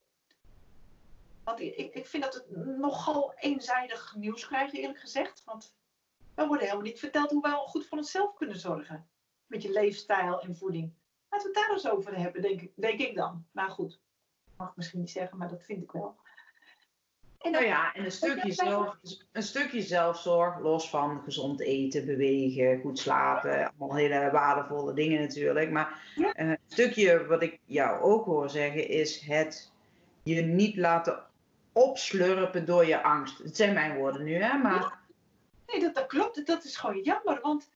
Want 1.45 1.61
ik, 1.61 1.95
ik 1.95 2.07
vind 2.07 2.23
dat 2.23 2.35
het 2.35 2.57
nogal 2.57 3.33
eenzijdig 3.37 4.15
nieuws 4.17 4.47
krijgen, 4.47 4.79
eerlijk 4.79 4.99
gezegd. 4.99 5.43
Want 5.45 5.75
we 6.35 6.47
worden 6.47 6.65
helemaal 6.65 6.87
niet 6.87 6.99
verteld 6.99 7.31
hoe 7.31 7.43
wij 7.43 7.53
al 7.53 7.67
goed 7.67 7.87
voor 7.87 7.99
onszelf 7.99 8.35
kunnen 8.35 8.59
zorgen. 8.59 9.09
Met 9.47 9.63
je 9.63 9.71
leefstijl 9.71 10.41
en 10.41 10.57
voeding. 10.57 10.93
Laten 11.29 11.53
we 11.53 11.59
het 11.59 11.67
daar 11.67 11.77
eens 11.77 11.89
over 11.89 12.17
hebben, 12.17 12.43
denk 12.43 12.61
ik, 12.61 12.73
denk 12.75 12.99
ik 12.99 13.15
dan. 13.15 13.47
Maar 13.53 13.71
goed, 13.71 14.01
mag 14.57 14.69
ik 14.69 14.77
misschien 14.77 15.01
niet 15.01 15.11
zeggen, 15.11 15.39
maar 15.39 15.49
dat 15.49 15.65
vind 15.65 15.83
ik 15.83 15.93
wel. 15.93 16.17
En 17.39 17.53
nou 17.53 17.65
ja, 17.65 17.95
en 17.95 18.05
een 18.05 18.13
stukje, 18.13 18.53
zelf, 18.53 18.97
een 19.33 19.43
stukje 19.43 19.83
zelfzorg, 19.83 20.59
los 20.59 20.91
van 20.91 21.23
gezond 21.23 21.61
eten, 21.61 22.07
bewegen, 22.07 22.81
goed 22.81 22.99
slapen. 22.99 23.67
Allemaal 23.67 23.97
hele 23.97 24.31
waardevolle 24.31 24.93
dingen 24.93 25.21
natuurlijk. 25.21 25.71
Maar 25.71 26.03
een 26.33 26.59
stukje 26.67 27.27
wat 27.27 27.43
ik 27.43 27.61
jou 27.65 28.01
ook 28.01 28.25
hoor 28.25 28.51
zeggen 28.51 28.89
is 28.89 29.21
het 29.21 29.73
je 30.23 30.43
niet 30.43 30.77
laten 30.77 31.25
opslurpen 31.75 32.67
door 32.67 32.87
je 32.87 33.03
angst. 33.03 33.39
Het 33.39 33.57
zijn 33.57 33.75
mijn 33.75 33.97
woorden 33.97 34.25
nu, 34.25 34.35
hè? 34.35 34.59
Maar... 34.59 35.03
Nee, 35.67 35.81
dat, 35.81 35.95
dat 35.95 36.07
klopt. 36.07 36.47
Dat 36.47 36.65
is 36.65 36.77
gewoon 36.77 37.01
jammer. 37.01 37.41
Want 37.41 37.71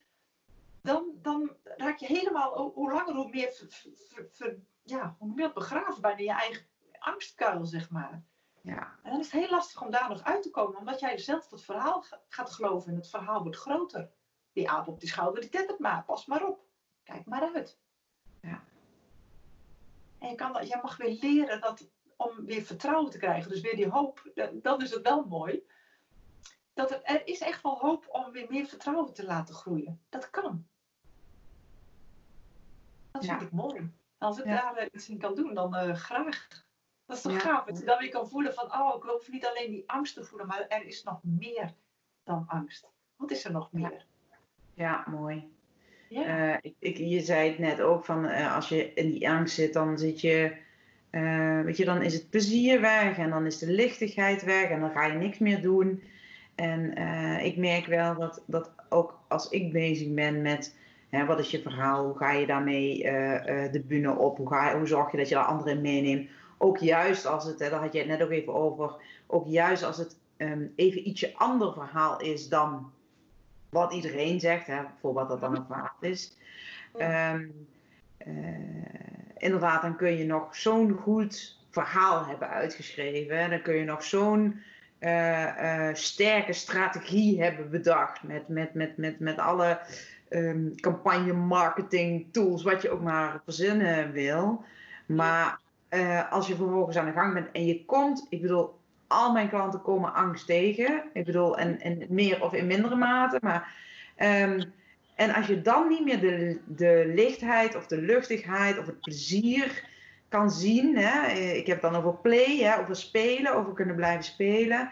dan, 0.81 1.11
dan 1.21 1.55
raak 1.63 1.97
je 1.97 2.05
helemaal, 2.05 2.71
hoe 2.73 2.91
langer 2.91 3.15
hoe 3.15 3.29
meer, 3.29 3.67
ja, 4.83 5.15
hoe 5.19 5.33
meer 5.33 5.53
begraven 5.53 6.01
bijna 6.01 6.19
je 6.21 6.31
eigen 6.31 6.65
angstkuil, 6.99 7.65
zeg 7.65 7.89
maar. 7.89 8.23
Ja. 8.61 8.95
En 9.03 9.11
dan 9.11 9.19
is 9.19 9.31
het 9.31 9.41
heel 9.41 9.49
lastig 9.49 9.81
om 9.81 9.91
daar 9.91 10.09
nog 10.09 10.23
uit 10.23 10.43
te 10.43 10.49
komen, 10.49 10.77
omdat 10.77 10.99
jij 10.99 11.17
zelf 11.17 11.49
het 11.49 11.63
verhaal 11.63 12.05
gaat 12.27 12.51
geloven 12.51 12.91
en 12.91 12.97
het 12.97 13.09
verhaal 13.09 13.41
wordt 13.41 13.57
groter. 13.57 14.11
Die 14.53 14.69
aap 14.69 14.87
op 14.87 14.99
die 14.99 15.09
schouder, 15.09 15.41
die 15.41 15.59
het 15.59 15.79
maar, 15.79 16.03
pas 16.03 16.25
maar 16.25 16.45
op. 16.45 16.65
Kijk 17.03 17.25
maar 17.25 17.51
uit. 17.53 17.79
Ja. 18.41 18.63
En 20.17 20.29
je, 20.29 20.35
kan, 20.35 20.65
jij 20.65 20.79
mag 20.81 20.97
weer 20.97 21.17
leren 21.21 21.61
dat, 21.61 21.89
om 22.21 22.45
weer 22.45 22.61
vertrouwen 22.61 23.11
te 23.11 23.17
krijgen, 23.17 23.51
dus 23.51 23.61
weer 23.61 23.75
die 23.75 23.89
hoop, 23.89 24.31
dan 24.53 24.81
is 24.81 24.91
het 24.91 25.01
wel 25.01 25.25
mooi. 25.25 25.63
Dat 26.73 26.91
er, 26.91 27.01
er 27.03 27.27
is 27.27 27.39
echt 27.39 27.63
wel 27.63 27.77
hoop 27.77 28.07
om 28.11 28.31
weer 28.31 28.45
meer 28.49 28.65
vertrouwen 28.65 29.13
te 29.13 29.25
laten 29.25 29.55
groeien. 29.55 30.01
Dat 30.09 30.29
kan. 30.29 30.67
Dat 33.11 33.25
vind 33.25 33.41
ik 33.41 33.51
mooi. 33.51 33.91
Als 34.17 34.39
ik 34.39 34.45
daar 34.45 34.77
uh, 34.77 34.85
iets 34.91 35.09
in 35.09 35.17
kan 35.17 35.35
doen, 35.35 35.53
dan 35.53 35.75
uh, 35.75 35.95
graag. 35.95 36.47
Dat 37.05 37.17
is 37.17 37.23
toch 37.23 37.31
ja. 37.31 37.39
gaaf? 37.39 37.65
Dat 37.65 37.79
je 37.79 37.85
dan 37.85 37.97
weer 37.97 38.09
kan 38.09 38.29
voelen 38.29 38.53
van, 38.53 38.73
oh, 38.73 38.95
ik 38.95 39.09
hoef 39.09 39.31
niet 39.31 39.45
alleen 39.45 39.71
die 39.71 39.89
angst 39.89 40.13
te 40.13 40.23
voelen, 40.23 40.47
maar 40.47 40.67
er 40.67 40.85
is 40.85 41.03
nog 41.03 41.19
meer 41.23 41.73
dan 42.23 42.45
angst. 42.47 42.87
Wat 43.15 43.31
is 43.31 43.45
er 43.45 43.51
nog 43.51 43.71
meer? 43.71 44.05
Ja, 44.73 45.05
mooi. 45.09 45.53
Ja. 46.09 46.53
Uh, 46.53 46.57
ik, 46.61 46.75
ik, 46.79 46.97
je 46.97 47.21
zei 47.21 47.49
het 47.49 47.59
net 47.59 47.81
ook 47.81 48.05
van, 48.05 48.25
als 48.25 48.69
je 48.69 48.93
in 48.93 49.11
die 49.11 49.29
angst 49.29 49.55
zit, 49.55 49.73
dan 49.73 49.97
zit 49.97 50.21
je, 50.21 50.67
weet 51.63 51.77
je, 51.77 51.85
dan 51.85 52.01
is 52.01 52.13
het 52.13 52.29
plezier 52.29 52.81
weg 52.81 53.17
en 53.17 53.29
dan 53.29 53.45
is 53.45 53.57
de 53.57 53.71
lichtigheid 53.71 54.43
weg 54.43 54.69
en 54.69 54.79
dan 54.79 54.91
ga 54.91 55.05
je 55.05 55.17
niks 55.17 55.37
meer 55.37 55.61
doen. 55.61 56.03
En 56.55 56.97
ik 57.43 57.57
merk 57.57 57.85
wel 57.85 58.15
dat, 58.15 58.43
dat 58.45 58.71
ook 58.89 59.19
als 59.27 59.49
ik 59.49 59.71
bezig 59.71 60.13
ben 60.13 60.41
met 60.41 60.75
wat 61.09 61.39
is 61.39 61.51
je 61.51 61.61
verhaal? 61.61 62.05
Hoe 62.05 62.17
ga 62.17 62.31
je 62.31 62.45
daarmee 62.45 63.03
uh, 63.03 63.33
uh, 63.33 63.71
de 63.71 63.83
bühne 63.87 64.15
op? 64.15 64.37
Hoe, 64.37 64.47
ga, 64.47 64.77
hoe 64.77 64.87
zorg 64.87 65.11
je 65.11 65.17
dat 65.17 65.29
je 65.29 65.35
daar 65.35 65.43
anderen 65.43 65.81
meeneemt? 65.81 66.29
Ook 66.57 66.77
juist 66.77 67.25
als 67.25 67.45
het, 67.45 67.59
hè, 67.59 67.69
daar 67.69 67.81
had 67.81 67.93
je 67.93 67.99
het 67.99 68.07
net 68.07 68.21
ook 68.21 68.29
even 68.29 68.53
over, 68.53 68.95
ook 69.27 69.47
juist 69.47 69.83
als 69.83 69.97
het 69.97 70.17
um, 70.37 70.73
even 70.75 71.07
ietsje 71.07 71.33
ander 71.35 71.73
verhaal 71.73 72.21
is 72.21 72.49
dan 72.49 72.91
wat 73.69 73.93
iedereen 73.93 74.39
zegt, 74.39 74.67
hè, 74.67 74.81
voor 74.99 75.13
wat 75.13 75.29
dat 75.29 75.41
dan 75.41 75.57
ook 75.57 75.67
waard 75.67 76.01
is. 76.01 76.37
Ehm, 76.97 77.47
eh, 78.17 78.33
inderdaad, 79.39 79.81
dan 79.81 79.95
kun 79.95 80.17
je 80.17 80.25
nog 80.25 80.55
zo'n 80.55 80.91
goed 80.91 81.57
verhaal 81.69 82.25
hebben 82.25 82.49
uitgeschreven. 82.49 83.49
Dan 83.49 83.61
kun 83.61 83.75
je 83.75 83.83
nog 83.83 84.03
zo'n 84.03 84.61
uh, 84.99 85.89
sterke 85.93 86.53
strategie 86.53 87.41
hebben 87.43 87.69
bedacht. 87.69 88.23
Met, 88.23 88.47
met, 88.47 88.73
met, 88.73 88.97
met, 88.97 89.19
met 89.19 89.37
alle 89.37 89.79
um, 90.29 90.75
campagne 90.75 91.33
marketing 91.33 92.25
tools, 92.31 92.63
wat 92.63 92.81
je 92.81 92.89
ook 92.89 93.01
maar 93.01 93.41
verzinnen 93.43 94.11
wil. 94.11 94.63
Maar 95.05 95.59
uh, 95.89 96.31
als 96.31 96.47
je 96.47 96.55
vervolgens 96.55 96.97
aan 96.97 97.05
de 97.05 97.11
gang 97.11 97.33
bent 97.33 97.51
en 97.51 97.65
je 97.65 97.85
komt, 97.85 98.25
ik 98.29 98.41
bedoel, 98.41 98.77
al 99.07 99.31
mijn 99.31 99.49
klanten 99.49 99.81
komen 99.81 100.13
angst 100.13 100.45
tegen. 100.45 101.03
Ik 101.13 101.25
bedoel, 101.25 101.57
en, 101.57 101.81
en 101.81 102.05
meer 102.09 102.43
of 102.43 102.53
in 102.53 102.67
mindere 102.67 102.95
mate. 102.95 103.37
Maar, 103.41 103.73
um, 104.17 104.61
en 105.19 105.33
als 105.33 105.47
je 105.47 105.61
dan 105.61 105.87
niet 105.87 106.03
meer 106.03 106.19
de, 106.19 106.59
de 106.65 107.11
lichtheid 107.15 107.75
of 107.75 107.87
de 107.87 108.01
luchtigheid 108.01 108.77
of 108.77 108.85
het 108.85 108.99
plezier 109.01 109.87
kan 110.29 110.51
zien. 110.51 110.97
Hè? 110.97 111.31
Ik 111.31 111.67
heb 111.67 111.81
het 111.81 111.91
dan 111.91 112.01
over 112.01 112.15
play, 112.15 112.57
hè? 112.57 112.79
over 112.79 112.95
spelen, 112.95 113.55
over 113.55 113.73
kunnen 113.73 113.95
blijven 113.95 114.23
spelen. 114.23 114.91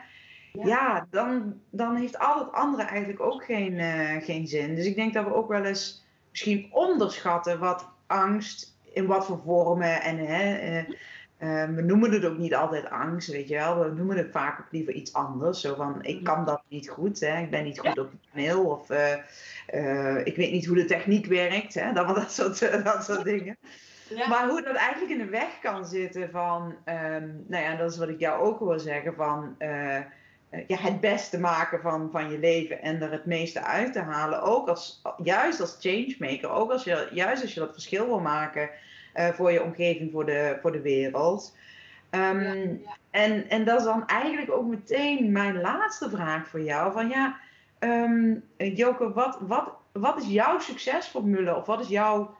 Ja, 0.51 1.07
dan, 1.11 1.59
dan 1.69 1.95
heeft 1.95 2.19
al 2.19 2.39
het 2.39 2.51
andere 2.51 2.83
eigenlijk 2.83 3.21
ook 3.21 3.43
geen, 3.43 3.73
uh, 3.73 4.15
geen 4.23 4.47
zin. 4.47 4.75
Dus 4.75 4.85
ik 4.85 4.95
denk 4.95 5.13
dat 5.13 5.25
we 5.25 5.33
ook 5.33 5.49
wel 5.49 5.65
eens 5.65 6.05
misschien 6.29 6.67
onderschatten 6.71 7.59
wat 7.59 7.89
angst, 8.07 8.77
in 8.93 9.05
wat 9.05 9.25
voor 9.25 9.39
vormen. 9.45 10.01
En 10.01 10.17
hè, 10.17 10.77
uh, 10.79 10.95
uh, 11.39 11.65
we 11.65 11.81
noemen 11.81 12.11
het 12.11 12.25
ook 12.25 12.37
niet 12.37 12.55
altijd 12.55 12.89
angst, 12.89 13.27
weet 13.27 13.47
je 13.47 13.55
wel. 13.55 13.79
We 13.79 13.91
noemen 13.95 14.17
het 14.17 14.31
vaak 14.31 14.59
ook 14.59 14.71
liever 14.71 14.93
iets 14.93 15.13
anders. 15.13 15.61
Zo 15.61 15.75
van, 15.75 16.03
ik 16.03 16.23
kan 16.23 16.45
dat 16.45 16.61
niet 16.67 16.89
goed, 16.89 17.19
hè? 17.19 17.41
ik 17.41 17.49
ben 17.49 17.63
niet 17.63 17.79
goed 17.79 17.99
op 17.99 18.11
het 18.11 18.31
toneel. 18.31 18.65
Of 18.65 18.89
ik 20.23 20.35
weet 20.35 20.51
niet 20.51 20.65
hoe 20.65 20.75
de 20.75 20.85
techniek 20.85 21.25
werkt. 21.25 21.73
Hè? 21.73 21.93
Dat, 21.93 22.07
dat, 22.15 22.31
soort, 22.31 22.83
dat 22.83 23.03
soort 23.03 23.23
dingen. 23.23 23.57
Ja. 24.09 24.27
Maar 24.27 24.49
hoe 24.49 24.61
dat 24.61 24.75
eigenlijk 24.75 25.11
in 25.11 25.25
de 25.25 25.31
weg 25.31 25.59
kan 25.61 25.85
zitten 25.85 26.29
van, 26.31 26.75
um, 26.85 27.45
nou 27.47 27.63
ja, 27.63 27.75
dat 27.75 27.91
is 27.91 27.97
wat 27.97 28.09
ik 28.09 28.19
jou 28.19 28.41
ook 28.41 28.59
wil 28.59 28.79
zeggen, 28.79 29.13
van 29.15 29.55
uh, 29.59 29.99
ja, 30.67 30.77
het 30.77 30.99
beste 30.99 31.39
maken 31.39 31.81
van, 31.81 32.09
van 32.11 32.31
je 32.31 32.39
leven 32.39 32.81
en 32.81 33.01
er 33.01 33.11
het 33.11 33.25
meeste 33.25 33.63
uit 33.63 33.93
te 33.93 33.99
halen. 33.99 34.41
Ook 34.41 34.67
als, 34.67 35.01
juist 35.23 35.61
als 35.61 35.77
changemaker, 35.79 36.49
ook 36.49 36.71
als 36.71 36.83
je, 36.83 37.09
juist 37.11 37.41
als 37.41 37.53
je 37.53 37.59
dat 37.59 37.73
verschil 37.73 38.05
wil 38.05 38.19
maken 38.19 38.69
uh, 39.17 39.27
voor 39.27 39.51
je 39.51 39.63
omgeving, 39.63 40.11
voor 40.11 40.25
de, 40.25 40.57
voor 40.61 40.71
de 40.71 40.81
wereld. 40.81 41.55
Um, 42.11 42.41
ja, 42.41 42.53
ja. 42.53 42.97
En, 43.11 43.49
en 43.49 43.65
dat 43.65 43.79
is 43.79 43.85
dan 43.85 44.07
eigenlijk 44.07 44.51
ook 44.51 44.67
meteen 44.67 45.31
mijn 45.31 45.61
laatste 45.61 46.09
vraag 46.09 46.47
voor 46.47 46.61
jou. 46.61 46.91
Van 46.91 47.09
ja, 47.09 47.39
um, 47.79 48.43
Joke, 48.57 49.13
wat, 49.13 49.37
wat, 49.41 49.73
wat 49.91 50.21
is 50.21 50.27
jouw 50.27 50.59
succesformule? 50.59 51.55
Of 51.55 51.65
wat 51.65 51.79
is 51.79 51.87
jouw 51.87 52.35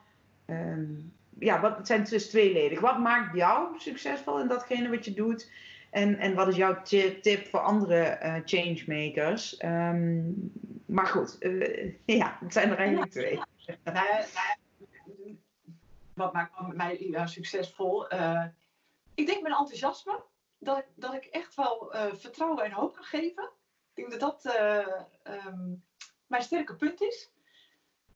um, 0.46 1.12
ja, 1.40 1.60
wat, 1.60 1.78
het 1.78 1.88
zijn 1.88 2.04
dus 2.04 2.30
tweeledig. 2.30 2.80
Wat 2.80 3.00
maakt 3.00 3.36
jou 3.36 3.80
succesvol 3.80 4.40
in 4.40 4.48
datgene 4.48 4.90
wat 4.90 5.06
je 5.06 5.14
doet? 5.14 5.52
En, 5.90 6.18
en 6.18 6.36
wat 6.36 6.48
is 6.48 6.56
jouw 6.56 6.82
tip 7.22 7.48
voor 7.48 7.60
andere 7.60 8.20
uh, 8.24 8.36
changemakers? 8.46 9.64
Um, 9.66 10.52
maar 10.86 11.08
goed, 11.08 11.38
uh, 11.40 11.92
ja, 12.06 12.38
het 12.40 12.54
zijn 12.54 12.70
er 12.70 12.78
eigenlijk 12.78 13.12
twee. 13.12 13.40
Wat 16.18 16.34
maakt 16.34 16.74
mij 16.74 17.00
uh, 17.00 17.28
succesvol? 17.28 18.06
ik 19.16 19.26
denk 19.26 19.42
mijn 19.42 19.56
enthousiasme. 19.56 20.24
Dat 20.60 20.78
ik, 20.78 20.86
dat 20.96 21.14
ik 21.14 21.26
echt 21.26 21.56
wel 21.56 21.94
vertrouwen 22.14 22.64
en 22.64 22.72
hoop 22.72 22.94
kan 22.94 23.04
geven. 23.04 23.50
Ik 23.94 24.10
denk 24.10 24.20
dat 24.20 24.20
dat 24.20 24.56
um, 25.46 25.84
mijn 26.28 26.44
sterke 26.44 26.76
punt 26.76 27.02
is 27.02 27.32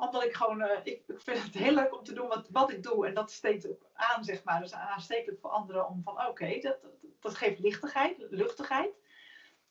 omdat 0.02 0.24
ik 0.24 0.34
gewoon, 0.34 0.62
ik, 0.84 1.04
ik, 1.08 1.22
vind 1.22 1.44
het 1.44 1.54
heel 1.54 1.74
leuk 1.74 1.98
om 1.98 2.04
te 2.04 2.14
doen 2.14 2.28
wat, 2.28 2.48
wat 2.50 2.72
ik 2.72 2.84
doe. 2.84 3.08
En 3.08 3.14
dat 3.14 3.32
steekt 3.32 3.68
aan, 3.94 4.24
zeg 4.24 4.44
maar. 4.44 4.62
Dus 4.62 4.74
aanstekelijk 4.74 5.40
voor 5.42 5.50
anderen 5.50 5.88
om 5.88 6.02
van, 6.04 6.14
oké, 6.14 6.28
okay, 6.28 6.60
dat, 6.60 6.82
dat, 6.82 6.92
dat, 7.20 7.36
geeft 7.36 7.60
lichtigheid, 7.60 8.26
luchtigheid. 8.30 9.00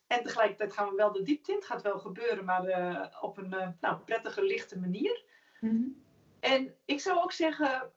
En 0.06 0.22
tegelijkertijd 0.22 0.72
gaan 0.72 0.88
we 0.88 0.94
wel 0.94 1.12
de 1.12 1.22
diepte 1.22 1.50
in. 1.50 1.56
Het 1.56 1.66
gaat 1.66 1.82
wel 1.82 1.98
gebeuren, 1.98 2.44
maar 2.44 2.68
uh, 2.68 3.06
op 3.20 3.36
een 3.36 3.54
uh, 3.54 3.68
nou, 3.80 3.98
prettige, 3.98 4.42
lichte 4.42 4.78
manier. 4.78 5.24
Mm 5.60 5.70
-hmm. 5.70 6.04
En 6.40 6.74
ik 6.84 7.00
zou 7.00 7.18
ook 7.18 7.32
zeggen, 7.32 7.92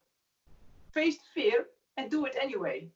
face 0.94 1.18
the 1.18 1.30
fear 1.32 1.68
and 1.94 2.12
do 2.12 2.26
it 2.26 2.38
anyway. 2.38 2.92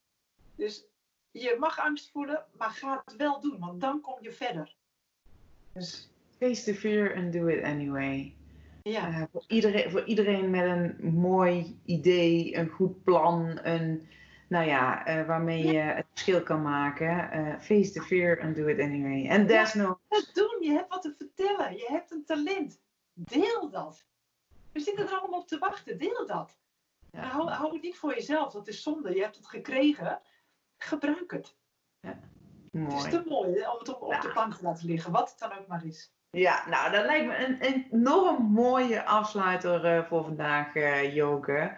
Dus 0.55 0.85
je 1.31 1.55
mag 1.59 1.79
angst 1.79 2.11
voelen, 2.11 2.45
maar 2.57 2.69
ga 2.69 3.01
het 3.05 3.15
wel 3.15 3.41
doen, 3.41 3.59
want 3.59 3.81
dan 3.81 4.01
kom 4.01 4.17
je 4.21 4.31
verder. 4.31 4.75
Dus... 5.73 6.11
Face 6.39 6.63
the 6.63 6.75
fear 6.75 7.15
and 7.15 7.33
do 7.33 7.47
it 7.47 7.63
anyway. 7.63 8.35
Ja. 8.83 9.09
Uh, 9.09 9.23
voor, 9.31 9.43
iedereen, 9.47 9.91
voor 9.91 10.03
iedereen 10.03 10.49
met 10.49 10.63
een 10.63 11.13
mooi 11.13 11.79
idee, 11.85 12.55
een 12.55 12.69
goed 12.69 13.03
plan, 13.03 13.59
een, 13.63 14.07
nou 14.47 14.65
ja, 14.65 15.07
uh, 15.07 15.27
waarmee 15.27 15.65
ja. 15.65 15.71
je 15.71 15.79
het 15.79 16.05
verschil 16.09 16.43
kan 16.43 16.61
maken. 16.61 17.29
Uh, 17.33 17.59
face 17.59 17.91
the 17.91 18.01
fear 18.01 18.41
and 18.41 18.55
do 18.55 18.67
it 18.67 18.79
anyway. 18.79 19.29
And 19.29 19.47
there's 19.47 19.73
ja, 19.73 19.81
no... 19.81 19.99
Dat 20.07 20.29
doen, 20.33 20.57
je 20.61 20.71
hebt 20.71 20.89
wat 20.89 21.01
te 21.01 21.13
vertellen, 21.17 21.73
je 21.73 21.85
hebt 21.87 22.11
een 22.11 22.25
talent. 22.25 22.79
Deel 23.13 23.69
dat. 23.69 24.05
We 24.71 24.79
zitten 24.79 25.07
er 25.07 25.19
allemaal 25.19 25.39
op 25.39 25.47
te 25.47 25.57
wachten, 25.57 25.97
deel 25.97 26.25
dat. 26.25 26.57
Hou, 27.19 27.49
hou 27.49 27.73
het 27.73 27.81
niet 27.81 27.97
voor 27.97 28.13
jezelf, 28.13 28.53
dat 28.53 28.67
is 28.67 28.83
zonde. 28.83 29.15
Je 29.15 29.21
hebt 29.21 29.35
het 29.35 29.47
gekregen, 29.47 30.21
gebruik 30.77 31.31
het. 31.31 31.55
Ja. 31.99 32.19
Mooi. 32.71 32.95
Het 32.95 33.05
is 33.05 33.09
te 33.09 33.29
mooi 33.29 33.49
om 33.49 33.79
het 33.79 33.89
op, 33.89 34.01
op 34.01 34.21
de 34.21 34.29
plank 34.29 34.53
te 34.53 34.63
laten 34.63 34.87
liggen, 34.87 35.11
wat 35.11 35.29
het 35.29 35.39
dan 35.39 35.59
ook 35.59 35.67
maar 35.67 35.85
is. 35.85 36.15
Ja, 36.29 36.63
nou, 36.69 36.91
dat 36.91 37.05
lijkt 37.05 37.27
me 37.27 37.45
een 37.45 37.61
enorm 37.61 38.43
mooie 38.43 39.05
afsluiter 39.05 39.97
uh, 39.97 40.03
voor 40.03 40.23
vandaag, 40.23 40.75
uh, 40.75 41.15
Joke. 41.15 41.77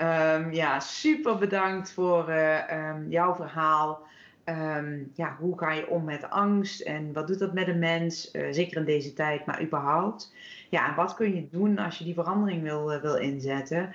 Um, 0.00 0.52
ja, 0.52 0.80
super 0.80 1.38
bedankt 1.38 1.92
voor 1.92 2.30
uh, 2.30 2.88
um, 2.88 3.10
jouw 3.10 3.34
verhaal. 3.34 4.06
Um, 4.44 5.10
ja, 5.14 5.36
hoe 5.40 5.58
ga 5.58 5.72
je 5.72 5.88
om 5.88 6.04
met 6.04 6.30
angst 6.30 6.80
en 6.80 7.12
wat 7.12 7.26
doet 7.26 7.38
dat 7.38 7.52
met 7.52 7.68
een 7.68 7.78
mens? 7.78 8.30
zeker 8.30 8.76
in 8.76 8.84
deze 8.84 9.12
tijd, 9.12 9.46
maar 9.46 9.62
überhaupt. 9.62 10.34
Ja, 10.70 10.88
en 10.88 10.94
wat 10.94 11.14
kun 11.14 11.34
je 11.34 11.48
doen 11.48 11.78
als 11.78 11.98
je 11.98 12.04
die 12.04 12.14
verandering 12.14 12.62
wil, 12.62 13.00
wil 13.00 13.16
inzetten? 13.16 13.94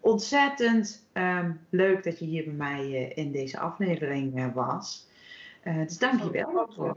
Ontzettend 0.00 1.08
leuk 1.70 2.04
dat 2.04 2.18
je 2.18 2.24
hier 2.24 2.44
bij 2.44 2.52
mij 2.52 2.90
in 3.14 3.32
deze 3.32 3.58
aflevering 3.58 4.52
was. 4.54 5.08
dus 5.64 5.98
dank 5.98 6.22
je 6.22 6.30
wel. 6.30 6.96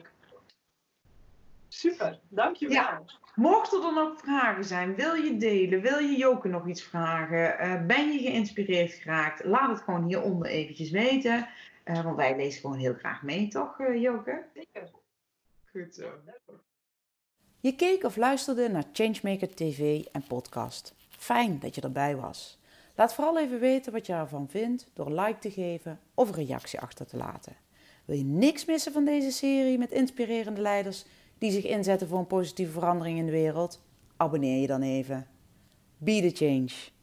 Super, 1.76 2.20
dankjewel. 2.30 2.76
Ja. 2.76 3.04
Mochten 3.36 3.84
er 3.84 3.94
nog 3.94 4.20
vragen 4.20 4.66
zijn, 4.66 4.96
wil 4.96 5.14
je 5.14 5.38
delen, 5.38 5.82
wil 5.82 5.98
je 5.98 6.18
Joke 6.18 6.48
nog 6.48 6.68
iets 6.68 6.84
vragen, 6.84 7.68
uh, 7.68 7.86
ben 7.86 8.12
je 8.12 8.20
geïnspireerd 8.20 8.94
geraakt, 8.94 9.46
laat 9.46 9.70
het 9.70 9.82
gewoon 9.82 10.06
hieronder 10.06 10.48
eventjes 10.48 10.90
weten. 10.90 11.48
Uh, 11.86 12.04
want 12.04 12.16
wij 12.16 12.36
lezen 12.36 12.62
gewoon 12.62 12.78
heel 12.78 12.94
graag 12.94 13.24
mee, 13.24 13.48
toch 13.48 13.80
uh, 13.80 14.02
Joke? 14.02 14.44
Zeker. 14.54 14.90
Goed 15.72 15.96
zo. 15.96 16.12
Je 17.60 17.76
keek 17.76 18.04
of 18.04 18.16
luisterde 18.16 18.70
naar 18.70 18.86
Changemaker 18.94 19.56
TV 19.56 20.06
en 20.12 20.24
podcast. 20.28 20.96
Fijn 21.18 21.60
dat 21.60 21.76
je 21.76 21.82
erbij 21.82 22.16
was. 22.16 22.60
Laat 22.96 23.14
vooral 23.14 23.40
even 23.40 23.60
weten 23.60 23.92
wat 23.92 24.06
je 24.06 24.14
ervan 24.14 24.50
vindt 24.50 24.88
door 24.94 25.12
like 25.12 25.40
te 25.40 25.52
geven 25.52 26.00
of 26.14 26.28
een 26.28 26.46
reactie 26.46 26.80
achter 26.80 27.06
te 27.06 27.18
laten. 27.18 27.56
Wil 28.06 28.18
je 28.18 28.24
niks 28.24 28.66
missen 28.66 28.92
van 28.92 29.06
deze 29.06 29.32
serie 29.32 29.78
met 29.78 29.92
inspirerende 29.92 30.62
leiders? 30.62 31.06
die 31.38 31.52
zich 31.52 31.66
inzetten 31.66 32.08
voor 32.08 32.20
een 32.20 32.28
positieve 32.28 32.72
verandering 32.72 33.18
in 33.18 33.26
de 33.26 33.32
wereld, 33.32 33.82
abonneer 34.18 34.62
je 34.62 34.68
dan 34.68 34.82
even. 34.82 35.28
Be 35.98 36.22
the 36.22 36.46
change. 36.46 36.95